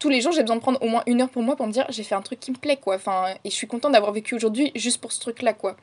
[0.00, 1.72] Tous les jours, j'ai besoin de prendre au moins une heure pour moi pour me
[1.72, 2.96] dire j'ai fait un truc qui me plaît quoi.
[2.96, 5.76] Enfin, et je suis contente d'avoir vécu aujourd'hui juste pour ce truc-là quoi.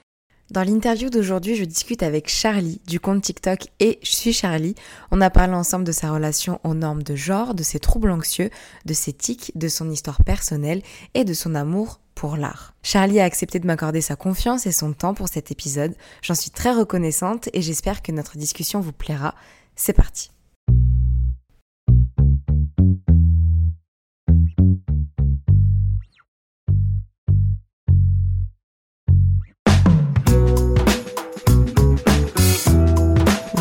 [0.50, 4.74] Dans l'interview d'aujourd'hui, je discute avec Charlie du compte TikTok et je suis Charlie.
[5.12, 8.50] On a parlé ensemble de sa relation aux normes de genre, de ses troubles anxieux,
[8.86, 10.82] de ses tics, de son histoire personnelle
[11.14, 12.74] et de son amour pour l'art.
[12.82, 15.94] Charlie a accepté de m'accorder sa confiance et son temps pour cet épisode.
[16.24, 19.36] J'en suis très reconnaissante et j'espère que notre discussion vous plaira.
[19.76, 20.32] C'est parti.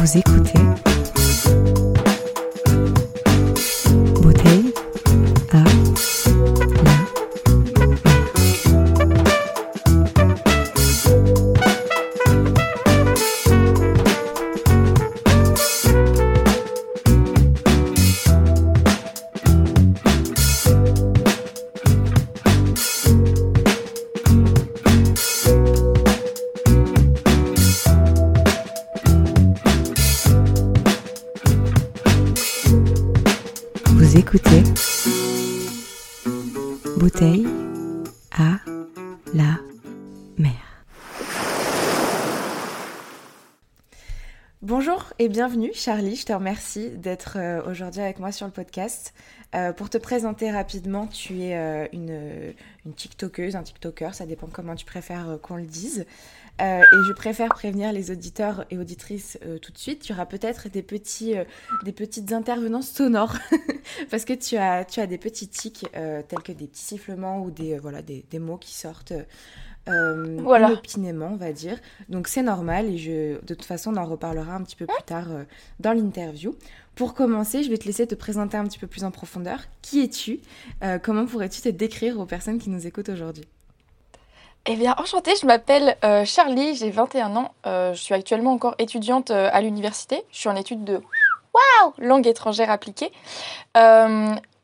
[0.07, 0.66] Vous écoutez
[45.37, 49.13] bienvenue Charlie, je te remercie d'être euh, aujourd'hui avec moi sur le podcast.
[49.55, 52.55] Euh, pour te présenter rapidement, tu es euh, une,
[52.87, 56.07] une TikTokeuse, un TikToker, ça dépend comment tu préfères qu'on le dise.
[56.59, 60.07] Et je préfère prévenir les auditeurs et auditrices tout de suite.
[60.07, 63.37] Il y aura peut-être des, des petites intervenances sonores
[64.11, 67.51] parce que tu as, tu as des petits tics tels que des petits sifflements ou
[67.51, 69.13] des, voilà, des, des mots qui sortent
[69.89, 70.69] euh, Voilà.
[70.69, 71.79] inopinément, on va dire.
[72.09, 75.03] Donc c'est normal et je, de toute façon, on en reparlera un petit peu plus
[75.05, 75.45] tard euh,
[75.81, 76.55] dans l'interview.
[76.95, 79.61] Pour commencer, je vais te laisser te présenter un petit peu plus en profondeur.
[79.83, 80.41] Qui es-tu?
[80.83, 83.45] Euh, Comment pourrais-tu te décrire aux personnes qui nous écoutent aujourd'hui?
[84.69, 87.53] Eh bien, enchantée, je m'appelle Charlie, j'ai 21 ans.
[87.65, 90.25] Je suis actuellement encore étudiante à l'université.
[90.33, 90.95] Je suis en études de
[91.55, 93.13] waouh, langue étrangère appliquée.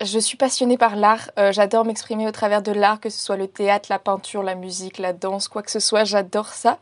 [0.02, 1.30] Je suis passionnée par l'art.
[1.38, 4.56] Euh, j'adore m'exprimer au travers de l'art, que ce soit le théâtre, la peinture, la
[4.56, 6.04] musique, la danse, quoi que ce soit.
[6.04, 6.78] J'adore ça.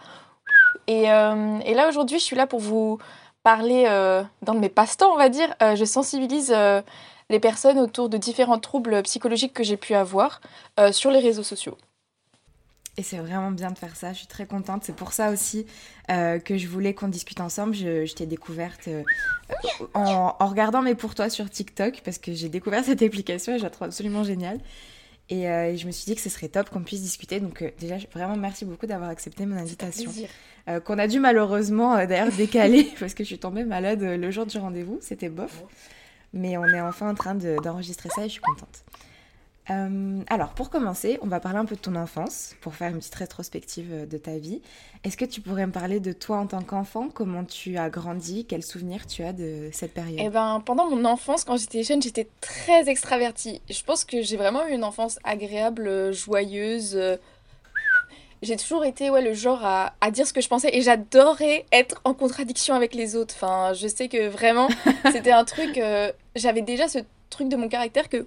[0.87, 2.99] Et, euh, là, aujourd'hui, je suis là pour vous
[3.43, 5.55] parler euh, d'un de mes passe-temps, on va dire.
[5.63, 6.55] Euh, je sensibilise
[7.31, 10.41] les personnes autour de différents troubles psychologiques que j'ai pu avoir
[10.91, 11.77] sur les réseaux sociaux.
[12.97, 14.83] Et c'est vraiment bien de faire ça, je suis très contente.
[14.85, 15.65] C'est pour ça aussi
[16.11, 17.75] euh, que je voulais qu'on discute ensemble.
[17.75, 19.03] Je, je t'ai découverte euh,
[19.95, 23.59] en, en regardant mes pour toi sur TikTok parce que j'ai découvert cette application et
[23.59, 24.59] je la trouve absolument géniale.
[25.29, 27.39] Et, euh, et je me suis dit que ce serait top qu'on puisse discuter.
[27.39, 30.11] Donc déjà, vraiment merci beaucoup d'avoir accepté mon invitation.
[30.85, 34.59] Qu'on a dû malheureusement d'ailleurs décaler parce que je suis tombée malade le jour du
[34.59, 34.99] rendez-vous.
[35.01, 35.63] C'était bof.
[36.33, 38.85] Mais on est enfin en train de- d'enregistrer ça et je suis contente.
[39.71, 42.99] Euh, alors, pour commencer, on va parler un peu de ton enfance, pour faire une
[42.99, 44.63] petite rétrospective euh, de ta vie.
[45.05, 47.09] Est-ce que tu pourrais me parler de toi en tant qu'enfant?
[47.09, 48.47] Comment tu as grandi?
[48.47, 50.19] Quels souvenirs tu as de cette période?
[50.21, 53.63] Eh ben, pendant mon enfance, quand j'étais jeune, j'étais très extravertie.
[53.71, 56.99] Je pense que j'ai vraiment eu une enfance agréable, euh, joyeuse.
[58.43, 61.67] J'ai toujours été ouais, le genre à, à dire ce que je pensais et j'adorais
[61.73, 63.35] être en contradiction avec les autres.
[63.37, 64.69] Enfin, je sais que vraiment,
[65.13, 65.77] c'était un truc.
[65.77, 68.27] euh, J'avais déjà ce truc de mon caractère que.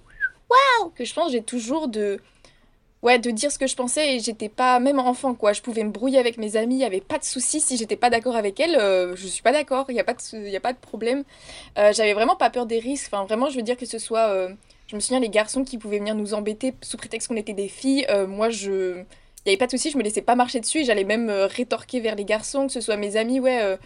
[0.95, 2.19] Que je pense j'ai toujours de.
[3.01, 4.79] Ouais, de dire ce que je pensais et j'étais pas.
[4.79, 5.51] Même enfant, quoi.
[5.53, 7.59] Je pouvais me brouiller avec mes amis, il y avait pas de souci.
[7.59, 10.13] Si j'étais pas d'accord avec elles, euh, je suis pas d'accord, il y a, pas
[10.13, 11.23] de y a pas de problème.
[11.77, 13.11] Euh, j'avais vraiment pas peur des risques.
[13.11, 14.29] Enfin, vraiment, je veux dire que ce soit.
[14.29, 14.49] euh,
[14.87, 17.67] je me souviens, les garçons qui pouvaient venir nous embêter sous prétexte qu'on était des
[17.67, 18.05] filles.
[18.09, 19.03] euh, moi, je.
[19.45, 21.99] Il n'y avait pas de souci, je me laissais pas marcher dessus j'allais même rétorquer
[21.99, 23.41] vers les garçons, que ce soit mes amis.
[23.41, 23.77] Ouais,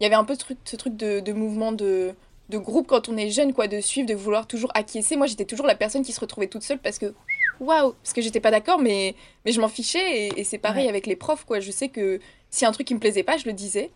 [0.00, 0.34] il y avait un peu
[0.64, 2.14] ce truc, de mouvement de,
[2.48, 5.16] de groupe quand on est jeune, quoi, de suivre, de vouloir toujours acquiescer.
[5.16, 7.14] Moi, j'étais toujours la personne qui se retrouvait toute seule parce que,
[7.60, 9.14] waouh, parce que j'étais pas d'accord, mais,
[9.44, 10.28] mais je m'en fichais.
[10.36, 11.60] Et, c'est pareil avec les profs, quoi.
[11.60, 13.90] Je sais que si un truc qui me plaisait pas, je le disais.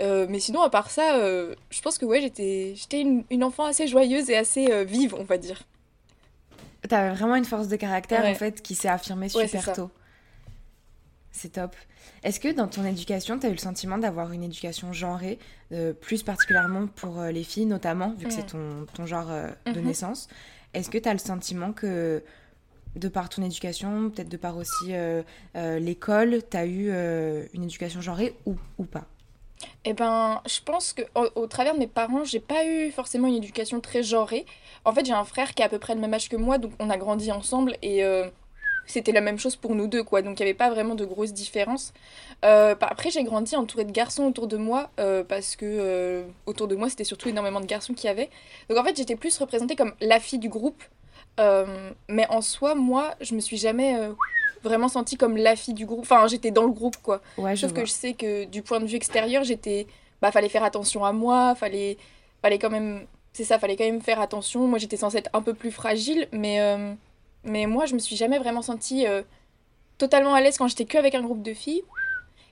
[0.00, 3.42] Euh, mais sinon, à part ça, euh, je pense que ouais, j'étais, j'étais une, une,
[3.42, 5.64] enfant assez joyeuse et assez euh, vive, on va dire.
[6.88, 9.90] T'avais vraiment une force de caractère, en fait, qui s'est affirmée super tôt.
[11.32, 11.74] C'est top.
[12.22, 15.38] Est-ce que dans ton éducation, tu as eu le sentiment d'avoir une éducation genrée,
[15.72, 19.48] euh, plus particulièrement pour euh, les filles notamment, vu que c'est ton, ton, genre euh,
[19.66, 19.86] de mhm.
[19.86, 20.28] naissance?
[20.74, 22.22] Est-ce que tu as le sentiment que,
[22.96, 24.92] de par ton éducation, peut-être de par aussi
[25.54, 26.90] l'école, tu as eu
[27.54, 29.06] une éducation genrée ou, ou pas?
[29.84, 33.36] Eh ben, je pense que au, travers de mes parents, j'ai pas eu forcément une
[33.36, 34.44] éducation très genrée.
[34.84, 36.58] En fait, j'ai un frère qui a à peu près le même âge que moi,
[36.58, 38.04] donc on a grandi ensemble et
[38.88, 40.22] c'était la même chose pour nous deux, quoi.
[40.22, 41.92] Donc il n'y avait pas vraiment de grosses différences.
[42.44, 46.68] Euh, après, j'ai grandi entourée de garçons autour de moi, euh, parce que euh, autour
[46.68, 48.30] de moi, c'était surtout énormément de garçons qui y avait.
[48.68, 50.82] Donc en fait, j'étais plus représentée comme la fille du groupe.
[52.08, 53.94] mais en soi, moi, je me suis jamais
[54.64, 56.00] vraiment sentie comme la fille du groupe.
[56.02, 57.20] Enfin, j'étais dans le groupe, quoi.
[57.36, 59.86] Ouais, Sauf que je sais que du point de vue extérieur, j'étais.
[60.20, 61.96] Bah, fallait faire attention à moi, fallait,
[62.42, 63.06] fallait quand même.
[63.32, 64.66] C'est ça, fallait quand même faire attention.
[64.66, 66.58] Moi, j'étais censée être un peu plus fragile, mais
[67.44, 69.22] mais moi, je me suis jamais vraiment sentie euh,
[69.96, 71.82] totalement à l'aise quand j'étais que avec un groupe de filles.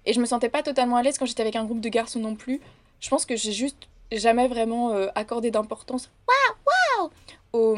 [0.05, 2.21] Et je me sentais pas totalement à l'aise quand j'étais avec un groupe de garçons
[2.21, 2.61] non plus.
[3.01, 7.11] Je pense que j'ai juste jamais vraiment euh, accordé d'importance waouh,
[7.53, 7.77] au,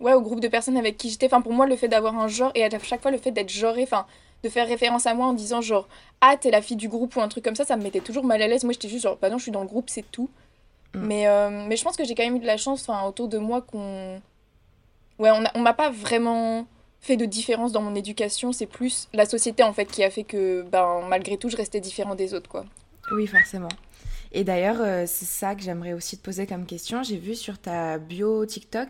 [0.00, 1.26] ouais, au groupe de personnes avec qui j'étais.
[1.26, 3.50] Enfin, pour moi, le fait d'avoir un genre et à chaque fois le fait d'être
[3.50, 4.06] genré, enfin,
[4.42, 5.88] de faire référence à moi en disant genre
[6.20, 8.24] ah t'es la fille du groupe ou un truc comme ça, ça me mettait toujours
[8.24, 8.64] mal à l'aise.
[8.64, 10.30] Moi, j'étais juste genre bah non, je suis dans le groupe, c'est tout.
[10.94, 11.00] Mm.
[11.00, 13.38] Mais, euh, mais je pense que j'ai quand même eu de la chance autour de
[13.38, 14.20] moi qu'on
[15.18, 16.66] ouais, on, on m'a pas vraiment
[17.00, 20.24] fait de différence dans mon éducation, c'est plus la société en fait qui a fait
[20.24, 22.64] que ben malgré tout je restais différent des autres quoi.
[23.12, 23.68] Oui, forcément.
[24.32, 27.02] Et d'ailleurs, euh, c'est ça que j'aimerais aussi te poser comme question.
[27.02, 28.88] J'ai vu sur ta bio TikTok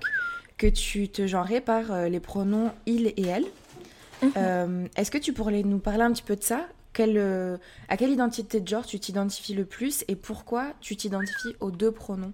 [0.56, 3.46] que tu te genrais par euh, les pronoms il et elle.
[4.22, 4.32] Mhm.
[4.36, 6.66] Euh, est-ce que tu pourrais nous parler un petit peu de ça?
[6.92, 7.18] Quelle,
[7.88, 11.90] À quelle identité de genre tu t'identifies le plus et pourquoi tu t'identifies aux deux
[11.90, 12.32] pronoms?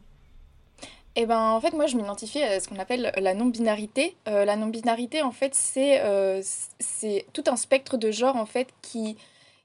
[1.16, 4.16] Eh ben, en fait, moi, je m'identifie à ce qu'on appelle la non-binarité.
[4.28, 6.40] Euh, la non-binarité, en fait, c'est euh,
[6.78, 9.16] c'est tout un spectre de genres, en fait, qui,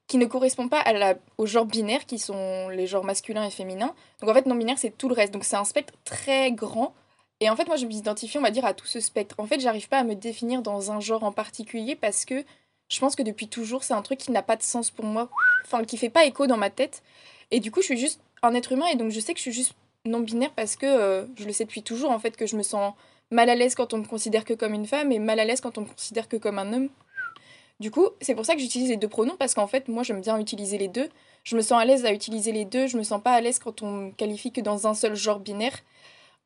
[0.08, 3.52] qui ne correspond pas à la, aux genres binaires, qui sont les genres masculins et
[3.52, 3.94] féminins.
[4.22, 5.34] Donc, en fait, non-binaire, c'est tout le reste.
[5.34, 6.94] Donc, c'est un spectre très grand.
[7.42, 9.36] Et en fait, moi, je m'identifie, on va dire, à tout ce spectre.
[9.38, 12.44] En fait, j'arrive pas à me définir dans un genre en particulier parce que
[12.90, 15.30] je pense que depuis toujours, c'est un truc qui n'a pas de sens pour moi.
[15.66, 17.04] Enfin, qui fait pas écho dans ma tête.
[17.52, 19.44] Et du coup, je suis juste un être humain et donc je sais que je
[19.44, 19.76] suis juste
[20.06, 22.94] non-binaire parce que euh, je le sais depuis toujours en fait que je me sens
[23.32, 25.62] mal à l'aise quand on me considère que comme une femme et mal à l'aise
[25.62, 26.90] quand on me considère que comme un homme.
[27.80, 30.22] Du coup, c'est pour ça que j'utilise les deux pronoms parce qu'en fait, moi j'aime
[30.22, 31.10] bien utiliser les deux.
[31.44, 33.60] Je me sens à l'aise à utiliser les deux, je me sens pas à l'aise
[33.60, 35.78] quand on me qualifie que dans un seul genre binaire.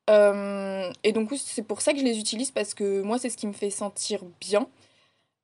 [0.09, 3.37] Euh, et donc c'est pour ça que je les utilise parce que moi c'est ce
[3.37, 4.67] qui me fait sentir bien.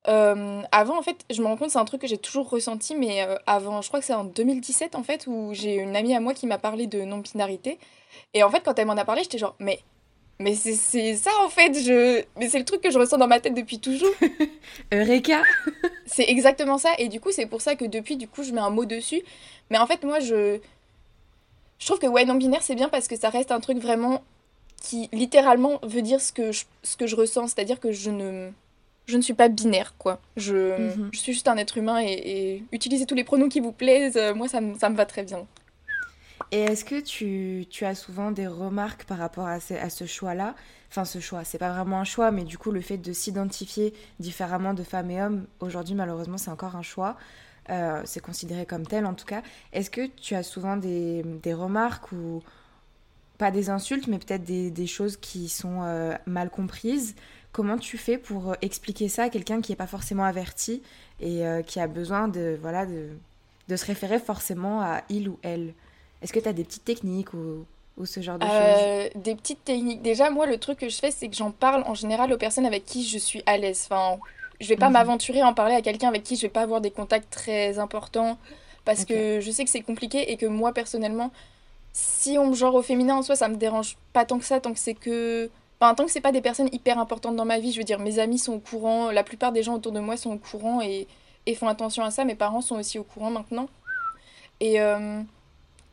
[0.07, 2.95] Euh, avant, en fait, je me rends compte, c'est un truc que j'ai toujours ressenti,
[2.95, 6.19] mais avant, je crois que c'est en 2017, en fait, où j'ai une amie à
[6.19, 7.79] moi qui m'a parlé de non-binarité.
[8.33, 9.79] Et en fait, quand elle m'en a parlé, j'étais genre, mais,
[10.39, 12.23] mais c'est ça en fait, je...
[12.37, 14.11] mais c'est le truc que je ressens dans ma tête depuis toujours.
[14.91, 15.41] Eureka
[16.05, 16.91] C'est exactement ça.
[16.97, 19.21] Et du coup, c'est pour ça que depuis, du coup, je mets un mot dessus.
[19.69, 20.59] Mais en fait, moi, je.
[21.77, 24.24] Je trouve que ouais, non-binaire, c'est bien parce que ça reste un truc vraiment
[24.81, 27.47] qui littéralement veut dire ce que je, ce que je ressens.
[27.47, 28.51] C'est-à-dire que je ne.
[29.05, 30.19] Je ne suis pas binaire, quoi.
[30.35, 31.09] Je, mhm.
[31.13, 34.17] je suis juste un être humain et, et utiliser tous les pronoms qui vous plaisent,
[34.17, 35.45] euh, moi, ça, ça me va très bien.
[36.51, 40.05] Et est-ce que tu, tu, as souvent des remarques par rapport à ce, à ce
[40.05, 40.55] choix-là?
[40.89, 43.93] Enfin, ce choix, c'est pas vraiment un choix, mais du coup, le fait de s'identifier
[44.19, 47.17] différemment de femmes et hommes, aujourd'hui, malheureusement, c'est encore un choix.
[47.69, 49.41] Euh, c'est considéré comme tel, en tout cas.
[49.74, 52.43] Est-ce que tu as souvent des, des, remarques ou
[53.38, 57.15] pas des insultes, mais peut-être des, des, choses qui sont euh, mal comprises?
[57.55, 60.81] Comment tu fais pour euh, expliquer ça à quelqu'un qui n'est pas forcément averti
[61.21, 63.07] et qui a besoin de, voilà, de,
[63.69, 65.74] de se référer forcément à il ou elle?
[66.21, 67.65] Est-ce que tu as des petites techniques ou,
[67.97, 70.01] ou ce genre de euh, choses Des petites techniques.
[70.01, 72.65] Déjà, moi, le truc que je fais, c'est que j'en parle en général aux personnes
[72.65, 73.88] avec qui je suis à l'aise.
[73.89, 74.19] Enfin,
[74.59, 74.93] je vais pas mhm.
[74.93, 77.79] m'aventurer à en parler à quelqu'un avec qui je vais pas avoir des contacts très
[77.79, 78.38] importants
[78.83, 81.31] parce que je sais que c'est compliqué et que moi, personnellement,
[81.93, 84.59] si on me genre au féminin en soi, ça me dérange pas tant que ça,
[84.59, 85.50] tant que c'est que.
[85.79, 88.00] Enfin, tant que c'est pas des personnes hyper importantes dans ma vie, je veux dire,
[88.00, 90.82] mes amis sont au courant, la plupart des gens autour de moi sont au courant
[90.82, 91.08] et,
[91.46, 92.25] et font attention à ça.
[92.25, 93.67] Mes parents sont aussi au courant maintenant.
[94.62, 95.22] Et, euh,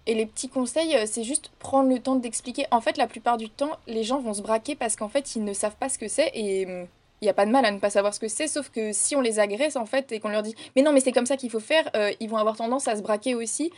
[0.07, 2.67] et les petits conseils, euh, c'est juste prendre le temps d'expliquer.
[2.71, 5.45] En fait, la plupart du temps, les gens vont se braquer parce qu'en fait, ils
[5.45, 6.31] ne savent pas ce que c'est.
[6.35, 6.67] Et,
[7.23, 8.93] il n'y a pas de mal à ne pas savoir ce que c'est, sauf que
[8.93, 11.25] si on les agresse en fait et qu'on leur dit mais non mais c'est comme
[11.25, 13.71] ça qu'il faut faire, euh, ils vont avoir tendance à se braquer aussi.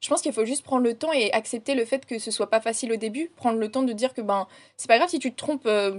[0.00, 2.48] Je pense qu'il faut juste prendre le temps et accepter le fait que ce soit
[2.48, 5.18] pas facile au début, prendre le temps de dire que ben c'est pas grave si
[5.18, 5.98] tu te trompes, euh,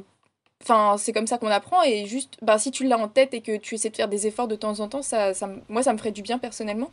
[0.62, 3.41] enfin c'est comme ça qu'on apprend et juste ben si tu l'as en tête et
[3.41, 5.33] que tu essaies de faire des efforts de temps en temps, ça,
[5.67, 6.91] moi ça me ferait du bien personnellement.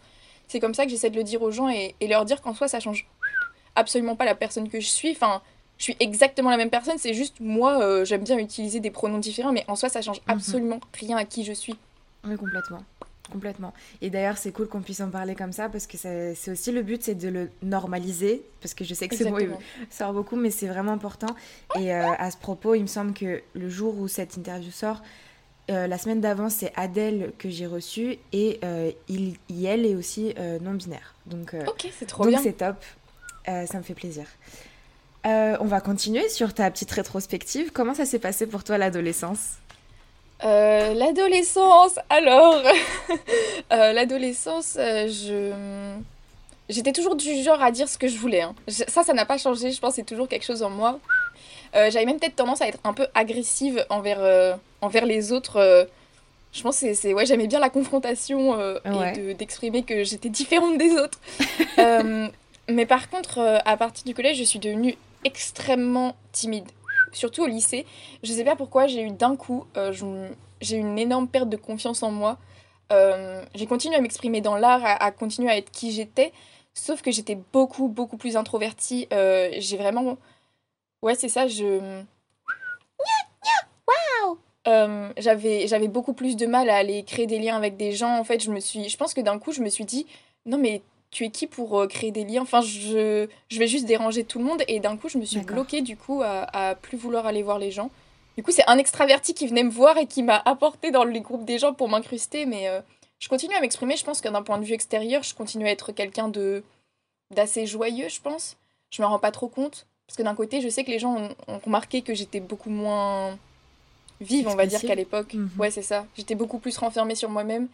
[0.49, 2.53] C'est comme ça que j'essaie de le dire aux gens et, et leur dire qu'en
[2.53, 3.07] soi ça change
[3.77, 5.13] absolument pas la personne que je suis.
[5.13, 5.41] Enfin,
[5.81, 9.17] je suis exactement la même personne, c'est juste moi, euh, j'aime bien utiliser des pronoms
[9.17, 10.35] différents, mais en soi, ça change Mhm.
[10.35, 11.75] absolument rien à qui je suis.
[12.25, 12.85] Oui, complètement.
[13.33, 13.73] Complètement.
[14.03, 16.83] Et d'ailleurs, c'est cool qu'on puisse en parler comme ça parce que c'est aussi le
[16.83, 18.43] but, c'est de le normaliser.
[18.61, 19.39] Parce que je sais que ce mot
[19.91, 21.35] sort beaucoup, mais c'est vraiment important.
[21.79, 25.01] Et euh, à ce propos, il me semble que le jour où cette interview sort,
[25.71, 29.95] euh, la semaine d'avant, c'est Adèle que j'ai reçue et euh, il, il, elle est
[29.95, 31.15] aussi non-binaire.
[31.27, 32.77] Donc, Ok, c'est trop donc c'est top.
[33.47, 34.27] Ça me fait plaisir.
[35.27, 37.73] Euh, on va continuer sur ta petite rétrospective.
[37.73, 39.41] Comment ça s'est passé pour toi l'adolescence?
[40.45, 42.63] Euh, l'adolescence, alors
[43.73, 45.53] Euh, L'adolescence, je...
[46.71, 48.41] J'étais toujours du genre à dire ce que je voulais.
[48.43, 48.55] hein.
[48.69, 50.99] Je- Ça, ça n'a pas changé, je pense c'est toujours quelque chose en moi.
[51.75, 55.89] J'avais même peut-être tendance à être un peu agressive envers, envers les autres.
[56.53, 57.15] Je pense que c'est-.
[57.15, 59.13] Ouais, j'aimais bien la confrontation euh, Ouais.
[59.15, 61.21] et de- d'exprimer que j'étais différente des autres.
[61.79, 62.29] Euh,
[62.69, 66.69] mais par contre, euh, à partir du collège, je suis devenue extrêmement timide.
[67.13, 67.87] Surtout au lycée.
[68.23, 69.93] Je sais pas pourquoi, j'ai eu d'un coup, euh,
[70.61, 72.39] j'ai eu une énorme perte de confiance en moi.
[72.93, 76.33] Euh, j'ai continué à m'exprimer dans l'art, à, à continuer à être qui j'étais,
[76.75, 79.07] sauf que j'étais beaucoup, beaucoup plus introvertie.
[79.13, 80.19] Euh, j'ai vraiment...
[81.03, 82.03] Ouais, c'est ça, je...
[84.69, 88.19] Euh, j'avais j'avais beaucoup plus de mal à aller créer des liens avec des gens
[88.19, 90.07] en fait je me suis je pense que d'un coup je me suis dit
[90.45, 92.43] non mais tu es qui pour euh, créer des liens?
[92.43, 95.41] Enfin je je vais juste déranger tout le monde et d'un coup je me suis
[95.41, 97.91] bloquée du coup à, à plus vouloir aller voir les gens.
[98.37, 101.21] Du coup c'est un extraverti qui venait me voir et qui m'a apporté dans les
[101.21, 102.81] groupes des gens pour m'incruster mais euh,
[103.19, 103.97] je continue à m'exprimer.
[103.97, 106.63] Je pense que d'un point de vue extérieur je continue à être quelqu'un de
[107.35, 108.57] d'assez joyeux je pense.
[108.91, 109.87] Je me rends pas trop compte.
[110.07, 112.71] Parce que d'un côté je sais que les gens ont, ont remarqué que j'étais beaucoup
[112.71, 113.37] moins
[114.21, 115.35] vive on va dire qu'à l'époque.
[115.35, 115.51] Mhm.
[115.59, 116.07] ouais c'est ça.
[116.17, 117.69] J'étais beaucoup plus renfermée sur moi-même.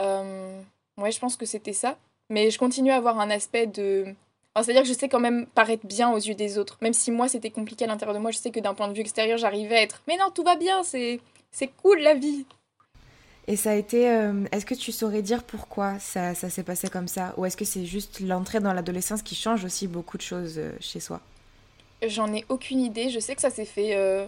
[0.00, 0.60] Euh,
[0.98, 1.96] ouais je pense que c'était ça
[2.30, 4.14] mais je continue à avoir un aspect de
[4.54, 6.78] enfin, c'est à dire que je sais quand même paraître bien aux yeux des autres
[6.82, 8.94] même si moi c'était compliqué à l'intérieur de moi je sais que d'un point de
[8.94, 11.20] vue extérieur j'arrivais à être mais non tout va bien c'est
[11.50, 12.44] c'est cool la vie
[13.46, 14.10] Et ça a été.
[14.10, 17.34] euh, est-ce que tu saurais dire pourquoi ça, ça s'est passé comme ça?
[17.38, 20.72] Ou est-ce que c'est juste l'entrée dans l'adolescence qui change aussi beaucoup de choses euh,
[20.80, 21.20] chez soi?
[22.06, 23.10] J'en ai aucune idée.
[23.10, 24.26] Je sais que ça s'est fait euh,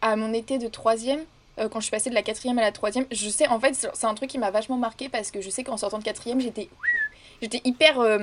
[0.00, 1.24] à mon été de troisième,
[1.58, 3.06] euh, quand je suis passée de la quatrième à la troisième.
[3.10, 5.64] Je sais, en fait, c'est un truc qui m'a vachement marqué parce que je sais
[5.64, 6.68] qu'en sortant de quatrième, j'étais,
[7.40, 8.18] j'étais hyper, euh,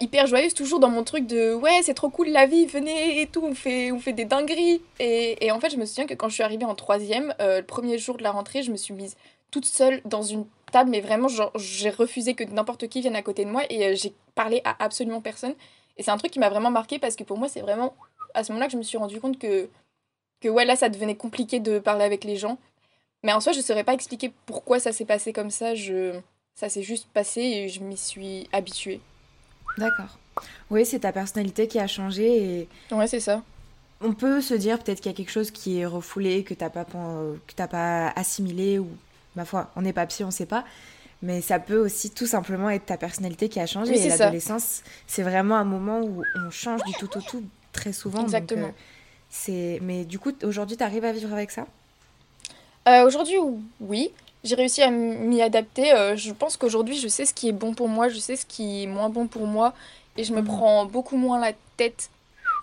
[0.00, 3.26] hyper joyeuse, toujours dans mon truc de ouais, c'est trop cool la vie, venez et
[3.26, 4.82] tout, on fait, on fait des dingueries.
[5.00, 7.58] Et, et en fait, je me souviens que quand je suis arrivée en troisième, euh,
[7.58, 9.16] le premier jour de la rentrée, je me suis mise
[9.50, 13.44] toute seule dans une table, mais vraiment, j'ai refusé que n'importe qui vienne à côté
[13.44, 15.54] de moi et j'ai parlé à absolument personne.
[15.96, 17.94] Et c'est un truc qui m'a vraiment marqué parce que pour moi, c'est vraiment
[18.34, 19.68] à ce moment-là que je me suis rendu compte que,
[20.44, 22.58] que ouais, là, ça devenait compliqué de parler avec les gens.
[23.22, 25.74] Mais en soi, je ne saurais pas expliquer pourquoi ça s'est passé comme ça.
[25.74, 26.12] Je...
[26.54, 29.00] Ça s'est juste passé et je m'y suis habituée.
[29.78, 30.18] D'accord.
[30.70, 33.42] Oui, c'est ta personnalité qui a changé et Ouais, c'est ça.
[34.02, 36.68] on peut se dire peut-être qu'il y a quelque chose qui est refoulé, que t'as
[36.70, 38.88] pas, que pas assimilé ou,
[39.34, 40.64] ma foi, on n'est pas psy, on sait pas.
[41.22, 43.92] Mais ça peut aussi tout simplement être ta personnalité qui a changé.
[43.92, 44.24] Oui, et c'est ça.
[44.26, 48.18] l'adolescence, c'est vraiment un moment où on change du tout au tout très souvent.
[48.18, 48.68] donc, Exactement.
[48.68, 48.70] euh,
[49.34, 49.78] c'est...
[49.82, 51.66] Mais du coup, aujourd'hui, t'arrives à vivre avec ça?
[52.88, 53.36] Euh, aujourd'hui,
[53.80, 54.12] oui.
[54.44, 55.92] J'ai réussi à m'y adapter.
[55.92, 58.46] Euh, je pense qu'aujourd'hui, je sais ce qui est bon pour moi, je sais ce
[58.46, 59.74] qui est moins bon pour moi.
[60.16, 60.46] Et je me Mhm.
[60.46, 62.10] prends beaucoup moins la tête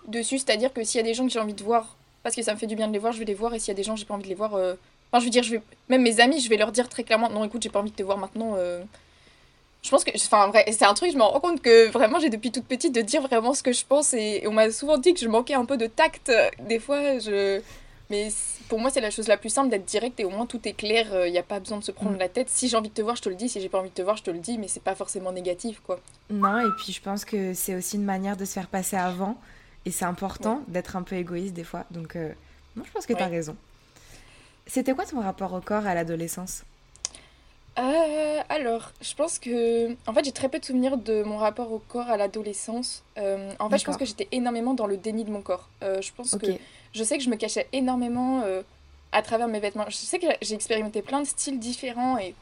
[0.08, 0.38] dessus.
[0.40, 2.54] C'est-à-dire que s'il y a des gens que j'ai envie de voir, parce que ça
[2.54, 3.54] me fait du bien de les voir, je vais les voir.
[3.54, 4.75] Et s'il y a des gens que j'ai pas envie de les voir, euh,
[5.12, 5.62] enfin, je veux dire, je vais...
[5.90, 7.96] même mes amis, je vais leur dire très clairement Non, écoute, j'ai pas envie de
[7.96, 8.54] te voir maintenant.
[9.82, 9.86] Euh.
[9.86, 10.12] Je pense que.
[10.16, 12.94] Enfin, vrai, c'est un truc, je me rends compte que vraiment, j'ai depuis toute petite
[12.94, 14.14] de dire vraiment ce que je pense.
[14.14, 16.32] Et, et on m'a souvent dit que je manquais un peu de tact.
[16.68, 17.62] Des fois, je.
[18.10, 18.28] Mais
[18.68, 20.74] pour moi, c'est la chose la plus simple d'être direct et au moins tout est
[20.74, 21.26] clair.
[21.26, 22.20] Il n'y a pas besoin de se prendre Mm.
[22.20, 22.50] la tête.
[22.50, 23.48] Si j'ai envie de te voir, je te le dis.
[23.48, 24.58] Si j'ai pas envie de te voir, je te le dis.
[24.58, 26.00] Mais c'est pas forcément négatif, quoi.
[26.30, 29.38] Non, et puis je pense que c'est aussi une manière de se faire passer avant.
[29.86, 31.86] Et c'est important d'être un peu égoïste des fois.
[31.90, 32.34] Donc, euh,
[32.76, 33.38] non, je pense que t'as Ouais.
[33.38, 33.56] raison.
[34.68, 36.64] C'était quoi ton rapport au corps à l'adolescence?
[37.80, 39.92] Euh, alors, je pense que.
[40.08, 43.04] En fait, j'ai très peu de souvenirs de mon rapport au corps à l'adolescence.
[43.18, 45.70] Euh, en fait, je pense que j'étais énormément dans le déni de mon corps.
[45.84, 46.48] Euh, je pense que.
[46.94, 48.44] Je sais que je me cachais énormément
[49.13, 49.86] à travers mes vêtements.
[49.88, 52.36] Je sais que j'ai expérimenté plein de styles différents et.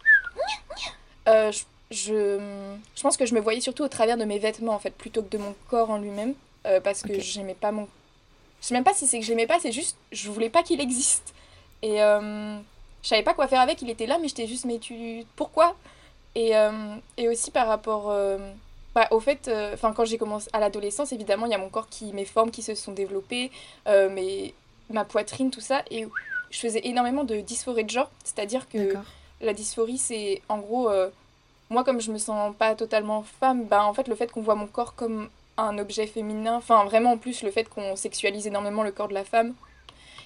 [1.27, 2.39] Je, je,
[2.95, 5.21] je pense que je me voyais surtout au travers de mes vêtements, en fait, plutôt
[5.21, 6.33] que de mon corps en lui-même.
[6.83, 7.19] parce que Ok.
[7.19, 7.87] j'aimais pas mon.
[8.61, 9.95] Je sais même pas si c'est que j'aimais pas, c'est juste.
[10.11, 11.35] Je voulais pas qu'il existe.
[11.83, 11.99] Et
[13.03, 15.23] je savais pas quoi faire avec, il était là, mais j'étais juste, mais tu.
[15.35, 15.75] Pourquoi?
[16.35, 16.51] Et,
[17.17, 18.13] et aussi par rapport
[18.93, 21.89] bah, au fait, enfin quand j'ai commencé à l'adolescence, évidemment, il y a mon corps
[21.89, 23.51] qui, mes formes qui se sont développées,
[23.87, 24.53] mais
[24.89, 26.07] ma poitrine, tout ça, et
[26.49, 28.93] je faisais énormément de dysphorie de genre, c'est-à-dire que
[29.41, 31.09] la dysphorie, c'est en gros, euh,
[31.69, 34.55] moi comme je me sens pas totalement femme, bah en fait le fait qu'on voit
[34.55, 38.83] mon corps comme un objet féminin, enfin vraiment en plus le fait qu'on sexualise énormément
[38.83, 39.53] le corps de la femme,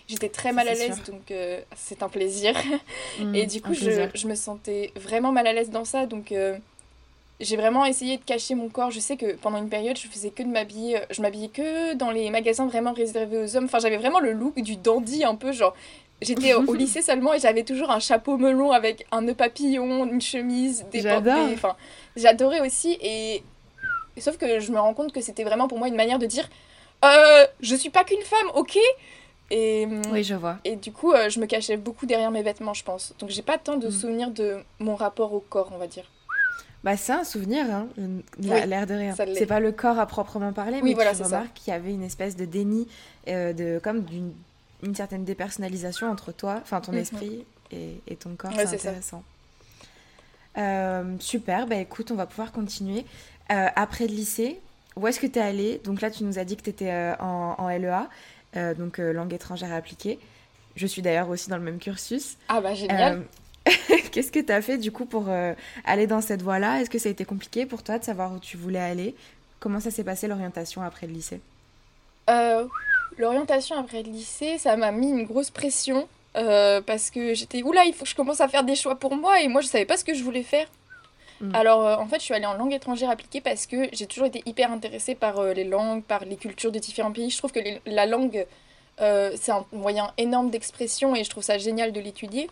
[0.08, 2.56] j'étais très mal à l'aise, donc euh, c'est un plaisir.
[3.20, 6.32] Mmh, et du coup, je, je, me sentais vraiment mal à l'aise dans ça, donc
[6.32, 6.58] euh,
[7.40, 8.92] j'ai vraiment essayé de cacher mon corps.
[8.92, 11.02] Je sais que pendant une période, je faisais que de m'habiller.
[11.10, 13.66] Je m'habillais que dans les magasins vraiment réservés aux hommes.
[13.66, 15.76] Enfin, j'avais vraiment le look du dandy un peu, genre
[16.24, 20.22] J'étais au lycée seulement et j'avais toujours un chapeau melon avec un nœud papillon, une
[20.22, 21.06] chemise, des.
[21.54, 21.76] Enfin,
[22.16, 23.44] j'adorais aussi et
[24.18, 26.48] sauf que je me rends compte que c'était vraiment pour moi une manière de dire
[27.04, 28.78] euh, je suis pas qu'une femme, ok?
[29.54, 30.58] Et, oui, je vois.
[30.64, 33.14] Et du coup, euh, je me cachais beaucoup derrière mes vêtements, je pense.
[33.20, 33.92] Donc, j'ai pas tant de mm.
[33.92, 36.06] souvenirs de mon rapport au corps, on va dire.
[36.84, 37.88] Bah, c'est un souvenir, hein,
[38.40, 39.16] l'air de rien.
[39.16, 42.04] C'est pas le corps à proprement parler, mais voilà, tu remarques qu'il y avait une
[42.04, 42.88] espèce de déni,
[43.30, 44.34] euh, de, comme d'une
[44.84, 47.00] une certaine dépersonnalisation entre toi, enfin ton mhm.
[47.00, 48.52] esprit et, ton corps.
[48.56, 49.24] c'est intéressant.
[50.60, 53.06] Euh, super, bah écoute, on va pouvoir continuer.
[53.52, 54.60] Euh, après le lycée,
[54.96, 55.82] où est-ce que tu es allée?
[55.84, 58.08] Donc là, tu nous as dit que tu étais euh, en, LEA,
[58.56, 60.20] donc langue étrangère appliquée.
[60.76, 62.38] Je suis d'ailleurs aussi dans le même cursus.
[62.50, 63.24] Ah bah génial
[64.12, 65.30] Qu'est-ce que tu as fait du coup pour
[65.86, 66.82] aller dans cette voie-là?
[66.82, 69.16] Est-ce que ça a été compliqué pour toi de savoir où tu voulais aller?
[69.60, 71.40] Comment ça s'est passé l'orientation après le lycée?
[73.18, 77.86] L'orientation après le lycée, ça m'a mis une grosse pression euh, parce que j'étais oula,
[77.86, 79.86] il faut que je commence à faire des choix pour moi et moi je savais
[79.86, 80.68] pas ce que je voulais faire.
[81.44, 81.56] Mm.
[81.56, 84.26] Alors euh, en fait, je suis allée en langue étrangère appliquée parce que j'ai toujours
[84.28, 87.30] été hyper intéressée par euh, les langues, par les cultures de différents pays.
[87.30, 88.46] Je trouve que la langue
[88.98, 92.50] c'est un moyen énorme d'expression et je trouve ça génial de l'étudier.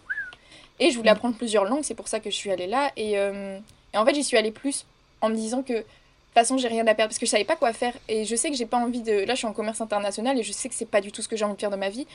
[0.80, 1.16] Et je voulais mm.
[1.16, 4.14] apprendre plusieurs langues, c'est pour ça que je suis allée là et, et en fait,
[4.14, 4.86] j'y suis allée plus
[5.22, 5.74] en me disant que
[6.32, 7.94] de toute façon, j'ai rien à perdre parce que je savais pas quoi faire.
[8.08, 9.26] Et je sais que j'ai pas envie de.
[9.26, 11.28] Là, je suis en commerce international et je sais que c'est pas du tout ce
[11.28, 12.08] que j'ai envie de faire de ma vie.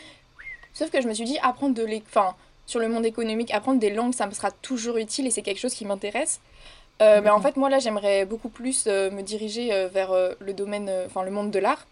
[0.72, 2.02] Sauf que je me suis dit, apprendre de les.
[2.08, 2.34] Enfin,
[2.66, 5.60] sur le monde économique, apprendre des langues, ça me sera toujours utile et c'est quelque
[5.60, 6.40] chose qui m'intéresse.
[7.02, 10.52] Euh, mais en fait, moi, là, j'aimerais beaucoup plus euh, me diriger euh, vers le
[10.52, 10.90] domaine.
[11.06, 11.86] Enfin, le monde de l'art.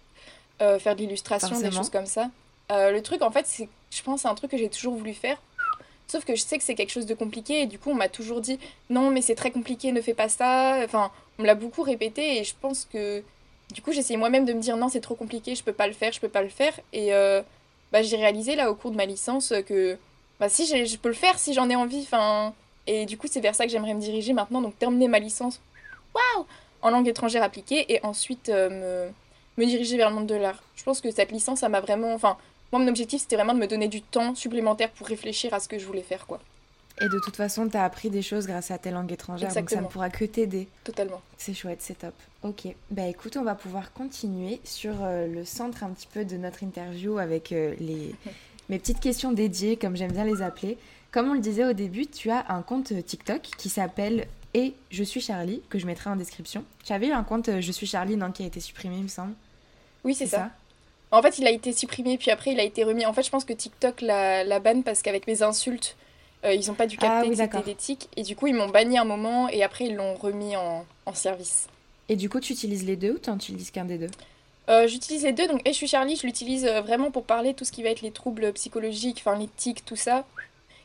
[0.58, 2.30] faire de l'illustration, des choses comme ça.
[2.70, 3.68] le truc, en fait, c'est.
[3.90, 5.40] Je pense c'est un truc que j'ai toujours voulu faire.
[6.06, 8.08] Sauf que je sais que c'est quelque chose de compliqué et du coup on m'a
[8.08, 8.58] toujours dit
[8.90, 10.80] non mais c'est très compliqué, ne fais pas ça.
[10.84, 13.22] Enfin on me l'a beaucoup répété et je pense que
[13.72, 15.94] du coup j'essayais moi-même de me dire non c'est trop compliqué, je peux pas le
[15.94, 17.40] faire, je peux pas le faire et euh,
[17.90, 19.96] bah, j'ai réalisé là au cours de ma licence que
[20.40, 22.52] bah si je peux le faire si j'en ai envie enfin
[22.86, 25.60] et du coup c'est vers ça que j'aimerais me diriger maintenant donc terminer ma licence
[26.14, 26.46] waouh
[26.82, 29.08] en langue étrangère appliquée et ensuite euh,
[29.56, 30.62] me, me diriger vers le monde de l'art.
[30.76, 32.36] Je pense que cette licence ça m'a vraiment enfin
[32.72, 35.68] moi mon objectif c'était vraiment de me donner du temps supplémentaire pour réfléchir à ce
[35.68, 36.40] que je voulais faire quoi.
[37.00, 39.68] Et de toute façon, tu as appris des choses grâce à tes langues étrangères, donc
[39.68, 40.68] ça ne pourra que t'aider.
[40.84, 41.20] Totalement.
[41.36, 42.14] C'est chouette, c'est top.
[42.42, 46.36] Ok, bah écoute, on va pouvoir continuer sur euh, le centre un petit peu de
[46.36, 48.14] notre interview avec euh, les...
[48.68, 50.78] mes petites questions dédiées, comme j'aime bien les appeler.
[51.12, 55.04] Comme on le disait au début, tu as un compte TikTok qui s'appelle Et je
[55.04, 56.64] suis Charlie, que je mettrai en description.
[56.84, 59.08] Tu avais eu un compte Je suis Charlie, non, qui a été supprimé, il me
[59.08, 59.34] semble.
[60.04, 60.50] Oui, c'est ça.
[61.10, 63.06] En fait, il a été supprimé, puis après, il a été remis.
[63.06, 65.96] En fait, je pense que TikTok la, la banne parce qu'avec mes insultes,
[66.44, 68.68] euh, ils n'ont pas dû capter ah, que c'était des Et du coup, ils m'ont
[68.68, 71.68] banni un moment et après, ils l'ont remis en, en, service.
[72.08, 74.10] Et du coup, tu utilises les deux ou tu n'utilises qu'un des deux?
[74.68, 75.46] Euh, J'utilise les deux.
[75.48, 77.90] Donc, et je suis Charlie, je l'utilise euh, vraiment pour parler tout ce qui va
[77.90, 80.24] être les troubles psychologiques, enfin les tics, tout ça.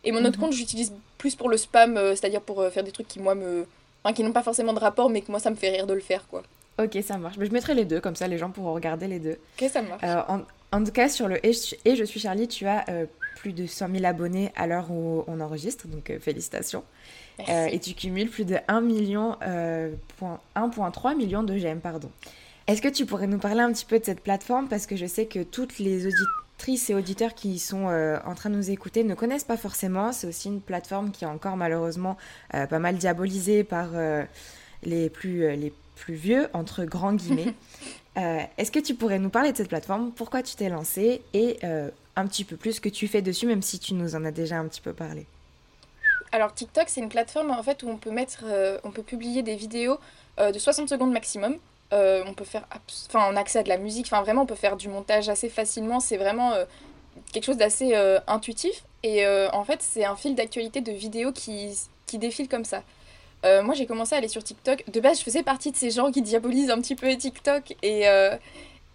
[0.03, 0.45] Et mon autre mhm.
[0.45, 3.65] compte, j'utilise plus pour le spam, c'est-à-dire pour faire des trucs qui, moi, me.
[4.03, 5.93] Enfin, qui n'ont pas forcément de rapport, mais que moi, ça me fait rire de
[5.93, 6.43] le faire, quoi.
[6.81, 7.35] Ok, ça marche.
[7.37, 9.37] Mais je mettrai les deux, comme ça, les gens pourront regarder les deux.
[9.59, 10.01] Ok, ça marche.
[10.03, 12.85] en, en, tout cas, sur le Et je suis Charlie, tu as
[13.39, 16.83] plus de 100 000 abonnés à l'heure où on enregistre, donc euh, félicitations.
[17.47, 22.11] Euh, et tu cumules plus de 1 million, 1,3 euh, million de j'aime, pardon.
[22.69, 24.67] Est-ce que tu pourrais nous parler un petit peu de cette plateforme?
[24.67, 28.55] Parce que je sais que toutes les auditrices et auditeurs qui sont en train de
[28.55, 30.11] nous écouter ne connaissent pas forcément.
[30.11, 32.15] C'est aussi une plateforme qui est encore malheureusement
[32.51, 33.87] pas mal diabolisée par
[34.83, 37.55] les, plus, les plus vieux, entre grands guillemets.
[38.57, 40.11] Est-ce que tu pourrais nous parler de cette plateforme?
[40.11, 41.23] Pourquoi tu t'es lancée?
[41.33, 41.57] Et
[42.15, 44.31] un petit peu plus ce que tu fais dessus, même si tu nous en as
[44.31, 45.25] déjà un petit peu parlé.
[46.31, 49.41] Alors TikTok, c'est une plateforme en fait où on peut mettre, euh, on peut publier
[49.41, 49.97] des vidéos
[50.39, 51.57] euh, de 60 secondes maximum.
[51.91, 52.65] Euh, on peut faire,
[53.07, 54.07] enfin, on accède à de la musique.
[54.07, 55.99] Enfin, vraiment, on peut faire du montage assez facilement.
[55.99, 56.53] C'est vraiment
[57.31, 57.95] quelque chose d'assez
[58.27, 58.83] intuitif.
[59.03, 61.75] Et en fait, c'est un fil d'actualité de vidéos qui,
[62.05, 62.83] qui défile comme ça.
[63.43, 64.83] moi, j'ai commencé à aller sur TikTok.
[64.91, 68.05] De base, je faisais partie de ces gens qui diabolisent un petit peu TikTok et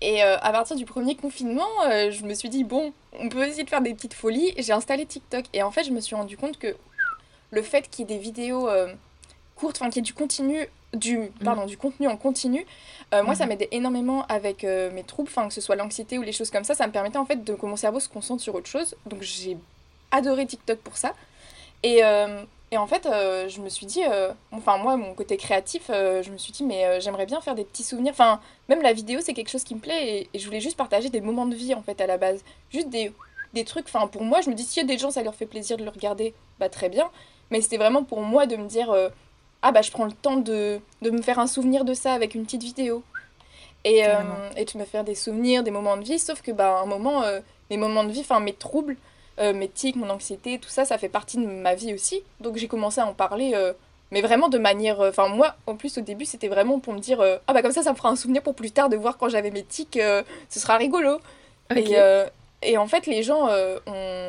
[0.00, 3.70] Et à partir du premier confinement, je me suis dit, bon, on peut essayer de
[3.70, 4.54] faire des petites folies.
[4.59, 5.46] J'ai installé TikTok.
[5.52, 6.76] Et en fait, je me suis rendu compte que
[7.50, 8.68] le fait qu'il y ait des vidéos
[9.57, 11.28] courtes, enfin qu'il y ait du continu, du, mm.
[11.44, 12.66] pardon, du contenu en continu,
[13.12, 13.48] moi ça mm.
[13.48, 16.74] m'aidait énormément avec mes troubles, enfin que ce soit l'anxiété ou les choses comme ça,
[16.74, 18.96] ça me permettait en fait de que mon cerveau se concentre sur autre chose.
[19.07, 19.57] Donc j'ai
[20.11, 21.12] adoré TikTok pour ça.
[21.85, 22.02] Et,
[22.74, 26.24] et en fait, euh, je me suis dit, euh, enfin moi, mon côté créatif, euh,
[26.24, 28.11] je me suis dit, mais j'aimerais bien faire des petits souvenirs.
[28.11, 31.09] Enfin, même la vidéo, c'est quelque chose qui me plaît et, je voulais juste partager
[31.09, 32.42] des moments de vie en fait à la base.
[32.72, 33.12] Juste des,
[33.52, 35.37] des trucs, enfin pour moi, je me dis, s'il y a des gens, ça leur
[35.37, 37.09] fait plaisir de le regarder, bah très bien.
[37.52, 38.92] Mais c'était vraiment pour moi de me dire,
[39.64, 42.35] ah bah je prends le temps de, de, me faire un souvenir de ça avec
[42.37, 43.03] une petite vidéo.
[43.87, 44.03] Et,
[44.57, 47.22] et de me faire des souvenirs, des moments de vie, sauf que bah un moment,
[47.68, 48.96] mes moments de vie, enfin mes troubles,
[49.40, 52.22] euh, mes tics, mon anxiété, tout ça, ça fait partie de ma vie aussi.
[52.40, 53.72] Donc j'ai commencé à en parler, euh,
[54.12, 55.00] mais vraiment de manière.
[55.00, 57.72] Euh, enfin, moi, en plus, au début, c'était vraiment pour me dire Ah, bah, comme
[57.72, 59.98] ça, ça me fera un souvenir pour plus tard de voir quand j'avais mes tics,
[60.48, 61.18] ce sera rigolo.
[61.74, 61.96] Et,
[62.62, 63.48] et, en fait, les gens
[63.87, 64.29] ont.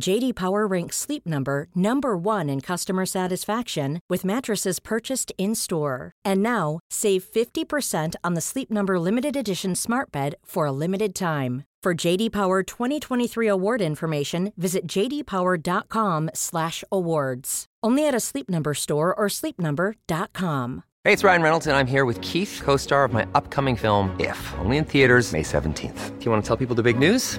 [0.00, 6.12] JD Power ranks Sleep Number number 1 in customer satisfaction with mattresses purchased in-store.
[6.24, 11.14] And now, save 50% on the Sleep Number limited edition Smart Bed for a limited
[11.14, 11.64] time.
[11.82, 17.66] For JD Power 2023 award information, visit jdpower.com/awards.
[17.82, 20.84] Only at a Sleep Number store or sleepnumber.com.
[21.04, 24.54] Hey, it's Ryan Reynolds and I'm here with Keith, co-star of my upcoming film If,
[24.58, 26.18] only in theaters May 17th.
[26.18, 27.38] Do you want to tell people the big news?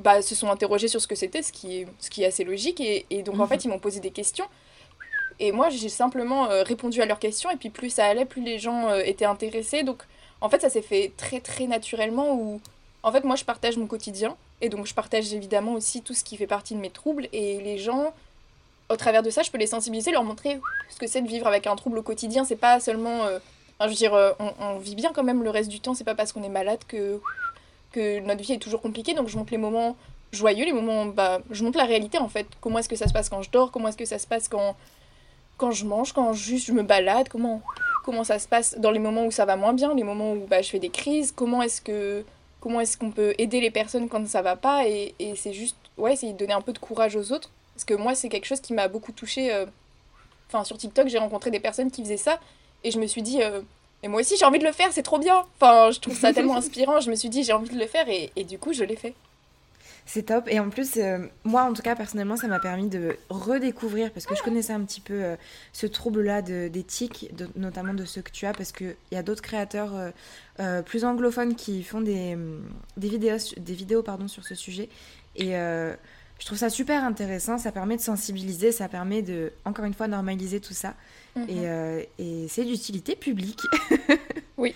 [0.00, 2.44] Bah, se sont interrogés sur ce que c'était, ce qui, est, ce qui est assez
[2.44, 2.80] logique.
[2.80, 3.48] Et, et donc, en mhm.
[3.48, 4.46] fait, ils m'ont posé des questions.
[5.40, 7.50] Et moi, j'ai simplement euh, répondu à leurs questions.
[7.50, 9.82] Et puis, plus ça allait, plus les gens euh, étaient intéressés.
[9.82, 10.02] Donc,
[10.42, 12.34] en fait, ça s'est fait très, très naturellement.
[12.34, 12.60] Où,
[13.02, 14.36] en fait, moi, je partage mon quotidien.
[14.60, 17.26] Et donc, je partage évidemment aussi tout ce qui fait partie de mes troubles.
[17.32, 18.12] Et les gens,
[18.90, 20.60] au travers de ça, je peux les sensibiliser, leur montrer
[20.90, 22.44] ce que c'est de vivre avec un trouble au quotidien.
[22.44, 23.24] C'est pas seulement.
[23.24, 23.38] Euh,
[23.80, 25.94] je veux dire, on, on, vit bien quand même le reste du temps.
[25.94, 27.18] C'est pas parce qu'on est malade que
[27.92, 29.96] que notre vie est toujours compliquée, donc je montre les moments
[30.32, 32.46] joyeux, les moments, bah, je montre la réalité en fait.
[32.60, 34.48] Comment est-ce que ça se passe quand je dors, comment est-ce que ça se passe
[34.48, 34.76] quand,
[35.56, 37.62] quand je mange, quand juste je me balade, comment,
[38.04, 40.46] comment ça se passe dans les moments où ça va moins bien, les moments où
[40.46, 42.24] bah, je fais des crises, comment est-ce que
[42.60, 44.86] comment est-ce qu'on peut aider les personnes quand ça va pas?
[44.86, 47.50] Et, et c'est juste ouais c'est donner un peu de courage aux autres.
[47.74, 49.66] Parce que moi c'est quelque chose qui m'a beaucoup touché euh,
[50.48, 52.38] enfin sur TikTok j'ai rencontré des personnes qui faisaient ça.
[52.84, 53.62] Et je me suis dit euh,
[54.02, 55.44] et moi aussi, j'ai envie de le faire, c'est trop bien.
[55.56, 57.00] Enfin, je trouve ça tellement inspirant.
[57.00, 58.96] Je me suis dit, j'ai envie de le faire et, et du coup, je l'ai
[58.96, 59.14] fait.
[60.12, 60.48] C'est top.
[60.48, 64.26] Et en plus, euh, moi, en tout cas, personnellement, ça m'a permis de redécouvrir, parce
[64.26, 65.36] que je connaissais un petit peu euh,
[65.72, 69.22] ce trouble-là de, des tics, notamment de ceux que tu as, parce qu'il y a
[69.22, 69.92] d'autres créateurs
[70.58, 72.36] euh, plus anglophones qui font des,
[72.96, 74.88] des vidéos, des vidéos pardon, sur ce sujet.
[75.36, 77.56] Et je trouve ça super intéressant.
[77.56, 80.94] Ça permet de sensibiliser, ça permet de, encore une fois, normaliser tout ça.
[81.36, 81.46] Mhm.
[81.50, 83.60] Euh, et, c'est d'utilité publique.
[84.56, 84.74] oui.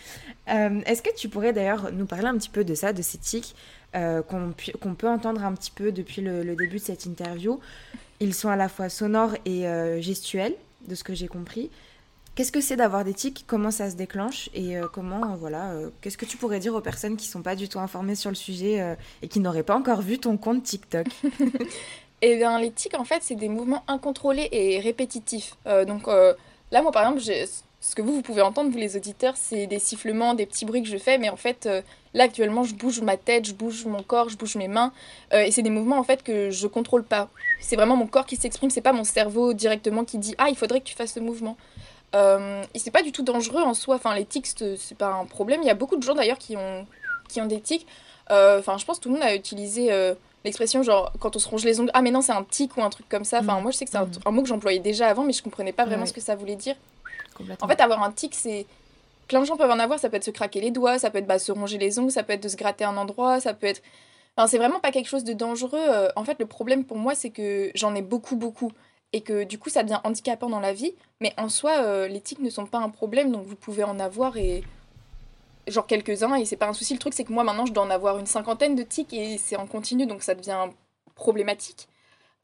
[0.48, 3.18] Euh, est-ce que tu pourrais d'ailleurs nous parler un petit peu de ça, de ces
[3.18, 3.54] tics
[3.94, 7.60] euh, qu'on peut entendre un petit peu depuis le, début de cette interview?
[8.20, 9.64] Ils sont à la fois sonores et
[10.00, 10.54] gestuels,
[10.86, 11.70] de ce que j'ai compris.
[12.34, 13.44] Qu'est-ce que c'est d'avoir des tics?
[13.46, 14.50] Comment ça se déclenche?
[14.54, 17.80] Et comment, voilà, qu'est-ce que tu pourrais dire aux personnes qui sont pas du tout
[17.80, 21.06] informées sur le sujet et qui n'auraient pas encore vu ton compte TikTok?
[22.26, 25.56] Eh bien, les tics, en fait, c'est des mouvements incontrôlés et répétitifs.
[25.86, 27.20] donc là, moi, par exemple,
[27.84, 30.82] ce que vous, vous pouvez entendre, vous les auditeurs, c'est des sifflements, des petits bruits
[30.82, 31.82] que je fais, mais en fait, euh,
[32.14, 34.90] là actuellement, je bouge ma tête, je bouge mon corps, je bouge mes mains,
[35.34, 37.28] euh, et c'est des mouvements en fait que je contrôle pas.
[37.60, 40.56] C'est vraiment mon corps qui s'exprime, c'est pas mon cerveau directement qui dit ah il
[40.56, 41.58] faudrait que tu fasses ce mouvement.
[42.14, 43.96] Euh, et c'est pas du tout dangereux en soi.
[43.96, 45.60] Enfin, les tics, c'est pas un problème.
[45.62, 46.86] Il y a beaucoup de gens d'ailleurs qui ont
[47.28, 47.86] qui ont des tics.
[48.30, 49.90] Enfin, je pense que tout le monde a utilisé
[50.44, 52.82] l'expression genre quand on se ronge les ongles ah mais non c'est un tic ou
[52.82, 53.62] un truc comme ça enfin mm.
[53.62, 54.34] moi je sais que c'est un, mm.
[54.34, 56.76] mot que j'employais déjà avant mais je comprenais pas vraiment ce que ça voulait dire
[57.60, 58.66] en fait, avoir un tic, c'est.
[59.26, 61.16] Plein de gens peuvent en avoir, ça peut être se craquer les doigts, ça peut
[61.16, 63.54] être bah, se ronger les ongles, ça peut être de se gratter un endroit, ça
[63.54, 63.80] peut être.
[64.36, 65.80] Enfin, c'est vraiment pas quelque chose de dangereux.
[65.80, 68.70] Euh, en fait, le problème pour moi, c'est que j'en ai beaucoup, beaucoup.
[69.14, 70.92] Et que du coup, ça devient handicapant dans la vie.
[71.20, 73.98] Mais en soi, euh, les tics ne sont pas un problème, donc vous pouvez en
[73.98, 74.62] avoir et.
[75.66, 76.94] Genre quelques-uns, et c'est pas un souci.
[76.94, 79.38] Le truc, c'est que moi, maintenant, je dois en avoir une cinquantaine de tics et
[79.38, 80.68] c'est en continu, donc ça devient
[81.14, 81.88] problématique.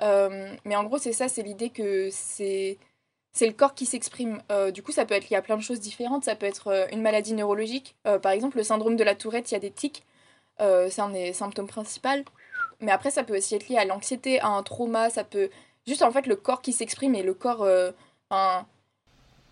[0.03, 2.79] Euh, mais en gros, c'est ça, c'est l'idée que c'est
[3.33, 4.43] c'est le corps qui s'exprime.
[4.51, 6.25] Euh, du coup, ça peut être lié à plein de choses différentes.
[6.25, 7.97] Ça peut être euh, une maladie neurologique.
[8.23, 10.05] Par exemple, le syndrome de la tourette, il y a des tics.
[10.59, 12.09] c'est un des symptômes principaux.
[12.81, 15.11] Mais après, ça peut aussi être lié à l'anxiété, à un trauma.
[15.11, 15.51] Ça peut.
[15.87, 17.67] Juste en fait, le corps qui s'exprime et le corps.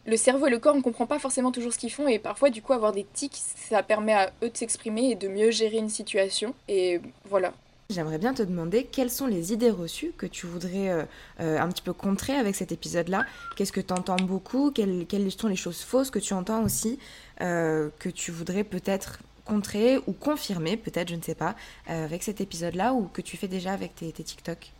[0.08, 2.08] Le cerveau et le corps, on ne comprend pas forcément toujours ce qu'ils font.
[2.08, 5.28] Et parfois, du coup, avoir des tics, ça permet à eux de s'exprimer et de
[5.28, 6.54] mieux gérer une situation.
[6.66, 7.52] Et voilà.
[7.90, 11.02] J'aimerais bien te demander quelles sont les idées reçues que tu voudrais euh,
[11.40, 13.26] euh, un petit peu contrer avec cet épisode-là?
[13.56, 14.70] Qu'est-ce que tu entends beaucoup?
[14.70, 16.98] Quelles, sont les choses fausses que tu entends aussi,
[17.42, 21.54] euh, que tu voudrais peut-être contrer ou confirmer, peut-être, je ne sais pas,
[21.86, 24.72] avec cet épisode-là ou que tu fais déjà avec tes, tes TikTok?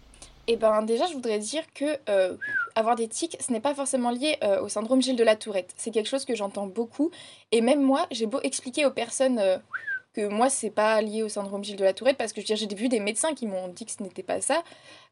[0.49, 1.99] Eh ben déjà, je voudrais dire que
[2.75, 5.73] avoir des tics, ce n'est pas forcément lié au syndrome Gilles de la Tourette.
[5.77, 7.11] C'est quelque chose que j'entends beaucoup.
[7.53, 9.41] Et même moi, j'ai beau expliquer aux personnes
[10.15, 12.67] que moi, c'est pas lié au syndrome Gilles de la Tourette parce que je j'ai
[12.75, 14.63] vu des médecins qui m'ont dit que ce n'était pas ça.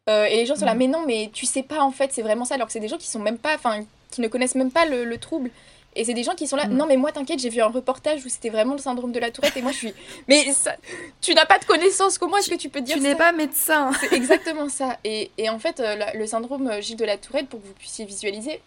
[0.09, 0.77] Euh, et les gens sont là, mm.
[0.77, 2.55] mais non, mais tu sais pas en fait, c'est vraiment ça.
[2.55, 4.85] Alors que c'est des gens qui sont même pas, enfin, qui ne connaissent même pas
[4.85, 5.51] le, trouble.
[5.97, 6.73] Et c'est des gens qui sont là, mm.
[6.73, 9.31] non mais moi t'inquiète, j'ai vu un reportage où c'était vraiment le syndrome de la
[9.31, 9.93] Tourette et moi je suis,
[10.27, 10.75] mais ça,
[11.21, 13.31] tu n'as pas de connaissances, comment est-ce que tu peux dire ça Tu n'es pas
[13.31, 13.91] médecin.
[13.99, 14.97] C'est exactement ça.
[15.03, 18.05] Et, et en fait, euh, le syndrome Gilles de la Tourette, pour que vous puissiez
[18.05, 18.61] visualiser,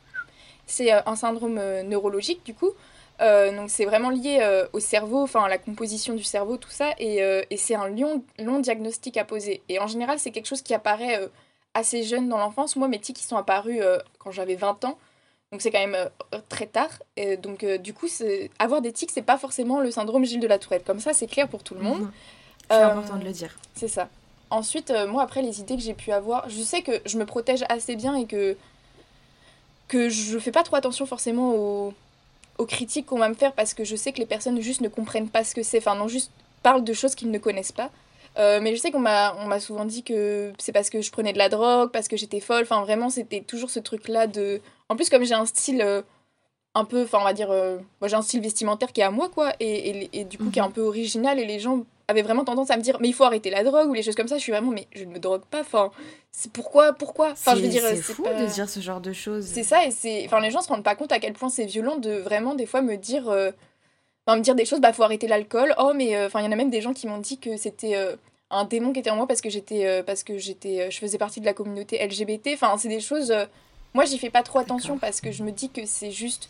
[0.66, 2.72] c'est euh, un syndrome neurologique du coup,
[3.20, 6.70] euh, donc c'est vraiment lié euh, au cerveau, enfin à la composition du cerveau, tout
[6.70, 9.62] ça, et, euh, et c'est un long, long, diagnostic à poser.
[9.68, 11.28] Et en général, c'est quelque chose qui apparaît
[11.74, 12.76] assez jeune dans l'enfance.
[12.76, 13.82] Moi, mes tics, ils sont apparus
[14.18, 14.98] quand j'avais 20 ans,
[15.52, 16.08] donc c'est quand même
[16.48, 16.90] très tard.
[17.16, 18.06] Et donc du coup,
[18.58, 20.84] avoir des tics, c'est pas forcément le syndrome Gilles de la Tourette.
[20.84, 22.02] Comme ça, c'est clair pour tout le monde.
[22.02, 22.12] Mhm.
[22.70, 23.56] C'est important de le dire.
[23.74, 24.08] C'est ça.
[24.50, 27.64] Ensuite, moi, après, les idées que j'ai pu avoir, je sais que je me protège
[27.68, 28.56] assez bien et que,
[29.88, 31.94] que je fais pas trop attention forcément aux
[32.60, 34.88] aux critiques qu'on va me faire parce que je sais que les personnes juste ne
[34.88, 36.30] comprennent pas ce que c'est, enfin non, juste
[36.62, 37.90] parlent de choses qu'ils ne connaissent pas.
[38.38, 41.10] Euh, mais je sais qu'on m'a, on m'a souvent dit que c'est parce que je
[41.10, 44.60] prenais de la drogue, parce que j'étais folle, enfin vraiment c'était toujours ce truc-là de...
[44.90, 46.02] En plus comme j'ai un style euh,
[46.74, 49.12] un peu, enfin on va dire, euh, moi j'ai un style vestimentaire qui est à
[49.12, 50.72] moi quoi, et, et, du coup qui est un mhm.
[50.72, 53.50] peu original et les gens avaient vraiment tendance à me dire mais il faut arrêter
[53.50, 54.36] la drogue ou les choses comme ça.
[54.36, 55.60] Je suis vraiment mais je ne me drogue pas.
[55.60, 55.92] Enfin,
[56.32, 57.30] c'est pourquoi, pourquoi?
[57.30, 59.46] Enfin, je veux dire, c'est fou de dire ce genre de choses.
[59.46, 61.66] C'est ça et c'est, enfin les gens se rendent pas compte à quel point c'est
[61.66, 63.52] violent de vraiment des fois me dire, euh,
[64.26, 64.80] enfin, me dire des choses.
[64.80, 65.72] Bah faut arrêter l'alcool.
[65.78, 67.96] Oh mais enfin il y en a même des gens qui m'ont dit que c'était
[68.50, 71.38] un démon qui était en moi parce que j'étais parce que j'étais je faisais partie
[71.38, 72.50] de la communauté LGBT.
[72.54, 73.32] Enfin c'est des choses.
[73.94, 76.48] Moi j'y fais pas trop attention parce que je me dis que c'est juste.